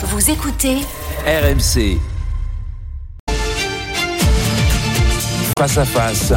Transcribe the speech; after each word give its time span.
Vous 0.00 0.30
écoutez 0.30 0.76
RMC. 1.26 1.98
Face 5.58 5.76
à 5.76 5.84
face. 5.84 6.32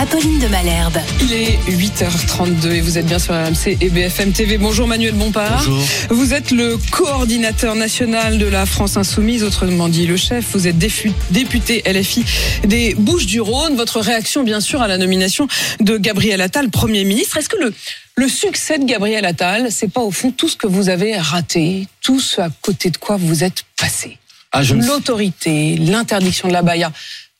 Apolline 0.00 0.38
de 0.38 0.46
Malherbe. 0.46 0.96
Il 1.20 1.32
est 1.32 1.58
8h32 1.68 2.70
et 2.70 2.80
vous 2.80 2.98
êtes 2.98 3.06
bien 3.06 3.18
sur 3.18 3.34
RMC 3.34 3.78
et 3.80 3.90
BFM 3.90 4.30
TV. 4.32 4.56
Bonjour 4.56 4.86
Manuel 4.86 5.14
Bompard. 5.14 5.64
Bonjour. 5.66 5.82
Vous 6.10 6.34
êtes 6.34 6.52
le 6.52 6.78
coordinateur 6.92 7.74
national 7.74 8.38
de 8.38 8.46
la 8.46 8.64
France 8.64 8.96
Insoumise, 8.96 9.42
autrement 9.42 9.88
dit 9.88 10.06
le 10.06 10.16
chef. 10.16 10.52
Vous 10.52 10.68
êtes 10.68 10.78
député 10.78 11.82
LFI 11.84 12.24
des 12.64 12.94
Bouches-du-Rhône. 12.94 13.74
Votre 13.74 13.98
réaction, 13.98 14.44
bien 14.44 14.60
sûr, 14.60 14.82
à 14.82 14.86
la 14.86 14.98
nomination 14.98 15.48
de 15.80 15.96
Gabriel 15.96 16.42
Attal, 16.42 16.70
Premier 16.70 17.02
ministre. 17.02 17.36
Est-ce 17.36 17.48
que 17.48 17.58
le, 17.58 17.74
le 18.14 18.28
succès 18.28 18.78
de 18.78 18.84
Gabriel 18.84 19.24
Attal, 19.24 19.72
c'est 19.72 19.90
pas 19.90 20.02
au 20.02 20.12
fond 20.12 20.30
tout 20.30 20.48
ce 20.48 20.56
que 20.56 20.68
vous 20.68 20.90
avez 20.90 21.16
raté, 21.18 21.88
tout 22.02 22.20
ce 22.20 22.40
à 22.40 22.50
côté 22.62 22.90
de 22.90 22.98
quoi 22.98 23.16
vous 23.16 23.42
êtes 23.42 23.64
passé? 23.76 24.18
Ah, 24.52 24.62
L'autorité, 24.62 25.76
l'interdiction 25.76 26.46
de 26.46 26.52
la 26.52 26.62
baya, 26.62 26.92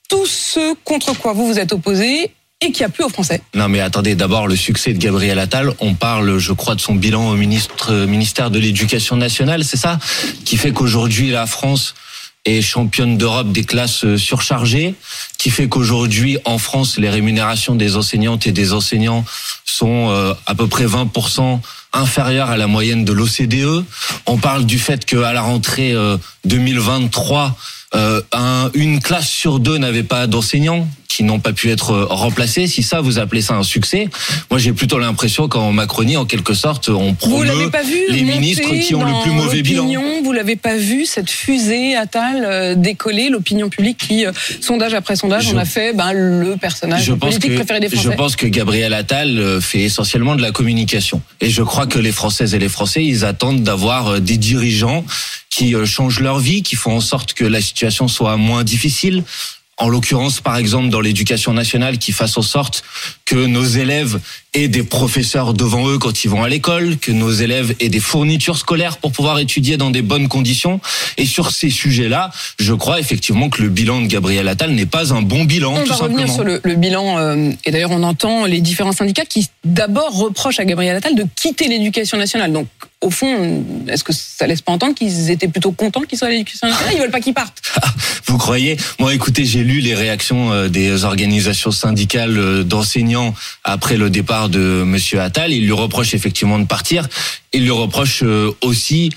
tout 0.08 0.26
ce 0.26 0.74
contre 0.84 1.16
quoi 1.16 1.34
vous 1.34 1.46
vous 1.46 1.58
êtes 1.60 1.72
opposé 1.72 2.32
et 2.60 2.72
qui 2.72 2.82
a 2.84 2.88
plu 2.88 3.04
aux 3.04 3.08
Français. 3.08 3.40
Non 3.54 3.68
mais 3.68 3.80
attendez, 3.80 4.14
d'abord 4.14 4.46
le 4.48 4.56
succès 4.56 4.92
de 4.92 4.98
Gabriel 4.98 5.38
Attal, 5.38 5.72
on 5.80 5.94
parle 5.94 6.38
je 6.38 6.52
crois 6.52 6.74
de 6.74 6.80
son 6.80 6.94
bilan 6.94 7.28
au 7.30 7.34
ministre, 7.34 7.92
euh, 7.92 8.06
ministère 8.06 8.50
de 8.50 8.58
l'Éducation 8.58 9.16
nationale, 9.16 9.64
c'est 9.64 9.76
ça? 9.76 9.98
Qui 10.44 10.56
fait 10.56 10.72
qu'aujourd'hui 10.72 11.30
la 11.30 11.46
France 11.46 11.94
est 12.44 12.62
championne 12.62 13.16
d'Europe 13.18 13.52
des 13.52 13.62
classes 13.64 14.04
euh, 14.04 14.16
surchargées, 14.16 14.94
qui 15.38 15.50
fait 15.50 15.68
qu'aujourd'hui 15.68 16.38
en 16.44 16.58
France 16.58 16.98
les 16.98 17.10
rémunérations 17.10 17.76
des 17.76 17.96
enseignantes 17.96 18.46
et 18.48 18.52
des 18.52 18.72
enseignants 18.72 19.24
sont 19.64 20.08
euh, 20.10 20.34
à 20.46 20.54
peu 20.56 20.66
près 20.66 20.86
20% 20.86 21.60
inférieures 21.92 22.50
à 22.50 22.56
la 22.56 22.66
moyenne 22.66 23.04
de 23.04 23.12
l'OCDE. 23.12 23.84
On 24.26 24.36
parle 24.36 24.66
du 24.66 24.78
fait 24.80 25.04
qu'à 25.04 25.32
la 25.32 25.42
rentrée 25.42 25.92
euh, 25.92 26.16
2023, 26.44 27.56
euh, 27.94 28.20
un- 28.32 28.70
une 28.74 29.00
classe 29.00 29.28
sur 29.28 29.60
deux 29.60 29.78
n'avait 29.78 30.02
pas 30.02 30.26
d'enseignants 30.26 30.86
qui 31.08 31.24
n'ont 31.24 31.40
pas 31.40 31.52
pu 31.54 31.70
être 31.70 31.90
euh, 31.92 32.04
remplacés. 32.08 32.66
Si 32.66 32.82
ça, 32.82 33.00
vous 33.00 33.18
appelez 33.18 33.40
ça 33.40 33.54
un 33.54 33.62
succès, 33.62 34.08
moi 34.50 34.58
j'ai 34.60 34.72
plutôt 34.72 34.98
l'impression 34.98 35.48
qu'en 35.48 35.72
Macronie, 35.72 36.16
en 36.18 36.26
quelque 36.26 36.52
sorte, 36.54 36.90
on 36.90 37.14
promeut 37.14 37.70
pas 37.70 37.82
vu 37.82 37.98
les 38.10 38.22
ministres 38.22 38.70
qui 38.86 38.94
ont 38.94 39.04
le 39.04 39.22
plus 39.22 39.30
mauvais 39.32 39.62
bilan. 39.62 39.88
Vous 40.22 40.32
l'avez 40.32 40.56
pas 40.56 40.76
vu 40.76 41.06
cette 41.06 41.30
fusée 41.30 41.96
Attal 41.96 42.44
euh, 42.44 42.74
décoller 42.74 43.30
l'opinion 43.30 43.70
publique 43.70 43.96
qui 43.98 44.26
euh, 44.26 44.32
sondage 44.60 44.92
après 44.94 45.16
sondage 45.16 45.48
Je- 45.48 45.54
on 45.54 45.58
a 45.58 45.64
fait 45.64 45.94
ben, 45.94 46.12
le 46.12 46.56
personnage 46.56 47.04
Je 47.04 47.12
pense, 47.12 47.30
politique 47.30 47.50
que, 47.52 47.56
préféré 47.56 47.80
des 47.80 47.88
je 47.88 47.96
Français. 47.96 48.16
pense 48.16 48.36
que 48.36 48.46
Gabriel 48.46 48.92
Attal 48.92 49.60
fait 49.62 49.80
essentiellement 49.80 50.36
de 50.36 50.42
la 50.42 50.52
communication. 50.52 51.22
Et 51.40 51.48
je 51.48 51.62
crois 51.62 51.86
que 51.86 51.98
les 51.98 52.12
Françaises 52.12 52.54
et 52.54 52.58
les 52.58 52.68
Français, 52.68 53.02
ils 53.04 53.24
attendent 53.24 53.62
d'avoir 53.62 54.20
des 54.20 54.36
dirigeants 54.36 55.04
qui 55.50 55.74
changent 55.86 56.20
leur 56.20 56.38
vie, 56.38 56.62
qui 56.62 56.76
font 56.76 56.92
en 56.96 57.00
sorte 57.00 57.32
que 57.32 57.44
la 57.44 57.60
situation 57.62 58.06
soit 58.08 58.36
moins 58.36 58.62
difficile. 58.62 59.24
En 59.80 59.88
l'occurrence, 59.88 60.40
par 60.40 60.56
exemple, 60.56 60.88
dans 60.88 61.00
l'éducation 61.00 61.52
nationale, 61.52 61.98
qui 61.98 62.10
fassent 62.10 62.36
en 62.36 62.42
sorte 62.42 62.82
que 63.24 63.36
nos 63.36 63.64
élèves 63.64 64.18
aient 64.54 64.66
des 64.66 64.82
professeurs 64.82 65.54
devant 65.54 65.88
eux 65.88 65.98
quand 65.98 66.24
ils 66.24 66.28
vont 66.28 66.42
à 66.42 66.48
l'école, 66.48 66.96
que 66.98 67.12
nos 67.12 67.30
élèves 67.30 67.74
aient 67.78 67.88
des 67.88 68.00
fournitures 68.00 68.56
scolaires 68.58 68.96
pour 68.96 69.12
pouvoir 69.12 69.38
étudier 69.38 69.76
dans 69.76 69.90
des 69.90 70.02
bonnes 70.02 70.26
conditions. 70.26 70.80
Et 71.16 71.26
sur 71.26 71.52
ces 71.52 71.70
sujets-là, 71.70 72.30
je 72.58 72.74
crois 72.74 72.98
effectivement 72.98 73.50
que 73.50 73.62
le 73.62 73.68
bilan 73.68 74.00
de 74.00 74.06
Gabriel 74.06 74.48
Attal 74.48 74.72
n'est 74.72 74.86
pas 74.86 75.12
un 75.14 75.22
bon 75.22 75.44
bilan, 75.44 75.74
On 75.74 75.82
tout 75.84 75.90
va 75.90 75.94
simplement. 75.96 76.16
revenir 76.22 76.34
sur 76.34 76.44
le, 76.44 76.60
le 76.64 76.74
bilan 76.74 77.18
euh, 77.18 77.50
et 77.64 77.70
d'ailleurs 77.70 77.92
on 77.92 78.02
entend 78.02 78.46
les 78.46 78.60
différents 78.60 78.92
syndicats 78.92 79.26
qui 79.26 79.48
d'abord 79.64 80.12
reprochent 80.12 80.58
à 80.58 80.64
Gabriel 80.64 80.96
Attal 80.96 81.14
de 81.14 81.24
quitter 81.36 81.68
l'éducation 81.68 82.18
nationale. 82.18 82.52
Donc 82.52 82.66
au 83.00 83.10
fond, 83.10 83.64
est-ce 83.86 84.02
que 84.02 84.12
ça 84.12 84.46
laisse 84.46 84.60
pas 84.60 84.72
entendre 84.72 84.94
qu'ils 84.94 85.30
étaient 85.30 85.46
plutôt 85.46 85.70
contents 85.70 86.00
qu'il 86.02 86.18
soit 86.18 86.28
à 86.28 86.30
l'éducation 86.30 86.66
nationale 86.66 86.94
Ils 86.94 87.00
veulent 87.00 87.10
pas 87.10 87.20
qu'il 87.20 87.34
parte. 87.34 87.62
Vous 88.26 88.38
croyez? 88.38 88.76
Moi, 88.98 89.14
écoutez, 89.14 89.44
j'ai 89.44 89.62
lu 89.62 89.78
les 89.78 89.94
réactions 89.94 90.52
euh, 90.52 90.68
des 90.68 91.04
organisations 91.04 91.70
syndicales 91.70 92.36
euh, 92.36 92.64
d'enseignants 92.64 93.34
après 93.62 93.96
le 93.96 94.10
départ 94.10 94.48
de 94.48 94.82
Monsieur 94.84 95.20
Attal. 95.20 95.52
Ils 95.52 95.64
lui 95.64 95.72
reprochent 95.72 96.14
effectivement 96.14 96.58
de 96.58 96.66
partir. 96.66 97.06
Ils 97.52 97.62
lui 97.62 97.70
reprochent 97.70 98.24
euh, 98.24 98.50
aussi 98.62 99.10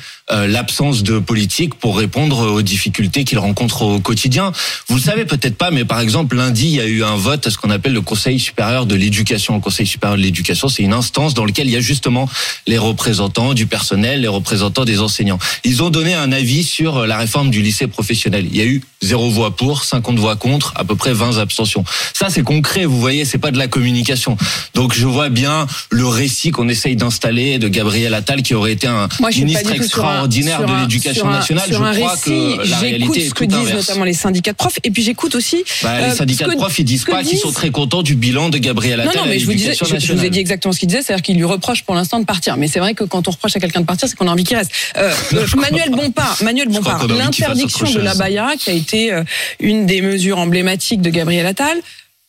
l'absence 0.47 1.03
de 1.03 1.19
politique 1.19 1.75
pour 1.75 1.97
répondre 1.97 2.53
aux 2.53 2.61
difficultés 2.61 3.25
qu'il 3.25 3.37
rencontre 3.37 3.81
au 3.81 3.99
quotidien. 3.99 4.53
Vous 4.87 4.95
le 4.95 5.01
savez 5.01 5.25
peut-être 5.25 5.57
pas, 5.57 5.71
mais 5.71 5.83
par 5.83 5.99
exemple, 5.99 6.37
lundi, 6.37 6.67
il 6.67 6.75
y 6.75 6.79
a 6.79 6.85
eu 6.85 7.03
un 7.03 7.17
vote 7.17 7.47
à 7.47 7.51
ce 7.51 7.57
qu'on 7.57 7.69
appelle 7.69 7.91
le 7.91 7.99
Conseil 7.99 8.39
supérieur 8.39 8.85
de 8.85 8.95
l'éducation. 8.95 9.55
Le 9.55 9.59
Conseil 9.59 9.85
supérieur 9.85 10.17
de 10.17 10.23
l'éducation, 10.23 10.69
c'est 10.69 10.83
une 10.83 10.93
instance 10.93 11.33
dans 11.33 11.43
laquelle 11.43 11.67
il 11.67 11.73
y 11.73 11.75
a 11.75 11.81
justement 11.81 12.29
les 12.65 12.77
représentants 12.77 13.53
du 13.53 13.65
personnel, 13.71 14.21
les 14.21 14.27
représentants 14.27 14.85
des 14.85 14.99
enseignants. 14.99 15.39
Ils 15.63 15.81
ont 15.81 15.89
donné 15.89 16.13
un 16.13 16.31
avis 16.31 16.63
sur 16.63 16.97
euh, 16.97 17.07
la 17.07 17.17
réforme 17.17 17.49
du 17.49 17.61
lycée 17.63 17.87
professionnel. 17.87 18.45
Il 18.51 18.55
y 18.57 18.61
a 18.61 18.65
eu 18.65 18.81
zéro 19.01 19.29
voix 19.31 19.55
pour, 19.55 19.83
50 19.85 20.19
voix 20.19 20.35
contre, 20.35 20.73
à 20.75 20.83
peu 20.83 20.95
près 20.95 21.13
20 21.13 21.39
abstentions. 21.39 21.83
Ça, 22.13 22.27
c'est 22.29 22.43
concret, 22.43 22.85
vous 22.85 22.99
voyez, 22.99 23.25
c'est 23.25 23.39
pas 23.39 23.49
de 23.51 23.57
la 23.57 23.67
communication. 23.67 24.37
Donc, 24.75 24.93
je 24.93 25.07
vois 25.07 25.29
bien 25.29 25.65
le 25.89 26.05
récit 26.05 26.51
qu'on 26.51 26.69
essaye 26.69 26.95
d'installer 26.95 27.57
de 27.57 27.67
Gabriel 27.69 28.13
Attal, 28.13 28.43
qui 28.43 28.53
aurait 28.53 28.73
été 28.73 28.87
un 28.87 29.07
Moi, 29.19 29.29
ministre 29.31 29.61
sur 29.61 29.71
un- 29.71 29.73
extraordinaire 29.75 30.57
sur 30.59 30.67
de 30.67 30.81
l'éducation 30.81 31.29
nationale. 31.29 31.67
sur 31.67 31.81
un 31.81 31.93
je 31.93 31.99
crois 31.99 32.11
récit, 32.11 32.23
que 32.25 32.69
la 32.69 32.77
réalité 32.77 33.25
est 33.25 33.29
ce 33.29 33.33
que 33.33 33.45
tout 33.45 33.49
disent 33.49 33.57
inverse. 33.59 33.87
notamment 33.87 34.05
les 34.05 34.13
syndicats 34.13 34.51
de 34.51 34.57
profs, 34.57 34.79
et 34.83 34.91
puis 34.91 35.01
j'écoute 35.01 35.33
aussi. 35.35 35.63
Bah, 35.81 35.91
euh, 35.93 36.09
les 36.09 36.15
syndicats 36.15 36.45
ce 36.45 36.51
de 36.51 36.57
profs, 36.57 36.77
ils 36.77 36.83
disent 36.83 37.05
pas 37.05 37.23
qu'ils 37.23 37.39
sont 37.39 37.53
très 37.53 37.71
contents 37.71 38.03
du 38.03 38.15
bilan 38.15 38.49
de 38.49 38.57
Gabriel 38.57 38.99
Attal 38.99 39.15
non, 39.15 39.25
mais 39.27 39.39
je 39.39 39.45
vous, 39.45 39.53
disais, 39.53 39.69
l'éducation 39.69 39.97
je, 39.99 40.05
je 40.05 40.13
vous 40.13 40.25
ai 40.25 40.29
dit 40.29 40.39
exactement 40.39 40.73
ce 40.73 40.79
qu'il 40.79 40.89
disait, 40.89 41.01
c'est-à-dire 41.01 41.23
qu'il 41.23 41.37
lui 41.37 41.45
reproche 41.45 41.83
pour 41.83 41.95
l'instant 41.95 42.19
de 42.19 42.25
partir. 42.25 42.57
Mais 42.57 42.67
c'est 42.67 42.79
vrai 42.79 42.93
que 42.93 43.05
quand 43.05 43.27
on 43.27 43.31
reproche 43.31 43.55
à 43.55 43.59
quelqu'un 43.61 43.81
de 43.81 43.85
partir, 43.85 44.07
c'est 44.07 44.15
qu'on 44.15 44.27
a 44.27 44.31
envie 44.31 44.43
qu'il 44.43 44.57
reste. 44.57 44.71
Euh, 44.97 45.13
Manuel. 45.55 45.91
Bompard, 45.91 46.37
Manuel 46.43 46.69
Bompard, 46.69 47.07
l'interdiction 47.07 47.91
de 47.91 47.99
la 47.99 48.11
chose. 48.11 48.19
baya, 48.19 48.51
qui 48.57 48.69
a 48.69 48.73
été 48.73 49.13
euh, 49.13 49.23
une 49.59 49.85
des 49.85 50.01
mesures 50.01 50.37
emblématiques 50.37 51.01
de 51.01 51.09
Gabriel 51.09 51.45
Attal. 51.45 51.77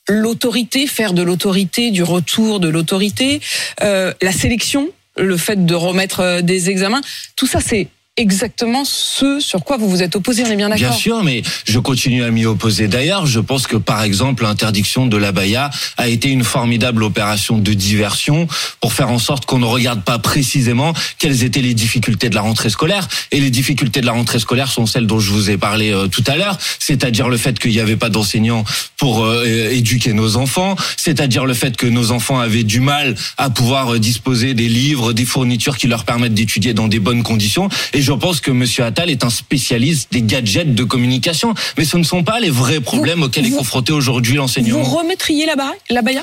L'autorité, 0.09 0.87
faire 0.87 1.12
de 1.12 1.22
l'autorité, 1.22 1.91
du 1.91 2.03
retour 2.03 2.60
de 2.60 2.69
l'autorité, 2.69 3.41
euh, 3.82 4.12
la 4.20 4.32
sélection, 4.32 4.88
le 5.16 5.37
fait 5.37 5.65
de 5.65 5.75
remettre 5.75 6.41
des 6.41 6.70
examens, 6.70 7.00
tout 7.37 7.47
ça, 7.47 7.60
c'est 7.60 7.88
exactement 8.18 8.84
ce 8.84 9.40
sur 9.40 9.64
quoi 9.64 9.78
vous 9.78 9.88
vous 9.88 10.02
êtes 10.02 10.16
opposé. 10.16 10.42
On 10.44 10.50
est 10.50 10.56
bien 10.56 10.68
Bien 10.68 10.76
d'accord. 10.76 10.94
sûr, 10.94 11.22
mais 11.24 11.42
je 11.64 11.78
continue 11.78 12.22
à 12.24 12.30
m'y 12.30 12.44
opposer. 12.44 12.86
D'ailleurs, 12.86 13.26
je 13.26 13.40
pense 13.40 13.66
que 13.66 13.76
par 13.76 14.02
exemple 14.02 14.42
l'interdiction 14.42 15.06
de 15.06 15.16
la 15.16 15.32
baya 15.32 15.70
a 15.96 16.08
été 16.08 16.28
une 16.28 16.44
formidable 16.44 17.04
opération 17.04 17.56
de 17.58 17.72
diversion 17.72 18.46
pour 18.80 18.92
faire 18.92 19.10
en 19.10 19.18
sorte 19.18 19.46
qu'on 19.46 19.58
ne 19.58 19.64
regarde 19.64 20.02
pas 20.04 20.18
précisément 20.18 20.92
quelles 21.18 21.42
étaient 21.42 21.62
les 21.62 21.72
difficultés 21.72 22.28
de 22.28 22.34
la 22.34 22.42
rentrée 22.42 22.68
scolaire. 22.68 23.08
Et 23.30 23.40
les 23.40 23.50
difficultés 23.50 24.02
de 24.02 24.06
la 24.06 24.12
rentrée 24.12 24.38
scolaire 24.38 24.68
sont 24.70 24.84
celles 24.84 25.06
dont 25.06 25.18
je 25.18 25.30
vous 25.30 25.48
ai 25.48 25.56
parlé 25.56 25.90
euh, 25.90 26.06
tout 26.06 26.24
à 26.26 26.36
l'heure, 26.36 26.58
c'est-à-dire 26.78 27.30
le 27.30 27.38
fait 27.38 27.58
qu'il 27.58 27.70
n'y 27.70 27.80
avait 27.80 27.96
pas 27.96 28.10
d'enseignants 28.10 28.64
pour 28.98 29.24
euh, 29.24 29.70
éduquer 29.70 30.12
nos 30.12 30.36
enfants, 30.36 30.76
c'est-à-dire 30.98 31.46
le 31.46 31.54
fait 31.54 31.78
que 31.78 31.86
nos 31.86 32.10
enfants 32.10 32.38
avaient 32.38 32.64
du 32.64 32.80
mal 32.80 33.14
à 33.38 33.48
pouvoir 33.48 33.94
euh, 33.94 33.98
disposer 33.98 34.52
des 34.52 34.68
livres, 34.68 35.14
des 35.14 35.24
fournitures 35.24 35.78
qui 35.78 35.86
leur 35.86 36.04
permettent 36.04 36.34
d'étudier 36.34 36.74
dans 36.74 36.88
des 36.88 36.98
bonnes 37.00 37.22
conditions. 37.22 37.70
Et 37.94 38.01
je 38.02 38.12
pense 38.12 38.40
que 38.40 38.50
Monsieur 38.50 38.84
Attal 38.84 39.10
est 39.10 39.24
un 39.24 39.30
spécialiste 39.30 40.12
des 40.12 40.22
gadgets 40.22 40.74
de 40.74 40.84
communication, 40.84 41.54
mais 41.78 41.84
ce 41.84 41.96
ne 41.96 42.02
sont 42.02 42.24
pas 42.24 42.40
les 42.40 42.50
vrais 42.50 42.80
problèmes 42.80 43.22
auxquels 43.22 43.46
est 43.46 43.50
vous- 43.50 43.58
confronté 43.58 43.92
aujourd'hui 43.92 44.32
Vous 44.32 44.38
l'enseignement. 44.38 44.82
remettriez 44.82 45.46
la, 45.46 45.54
la 45.90 46.02
baya 46.02 46.22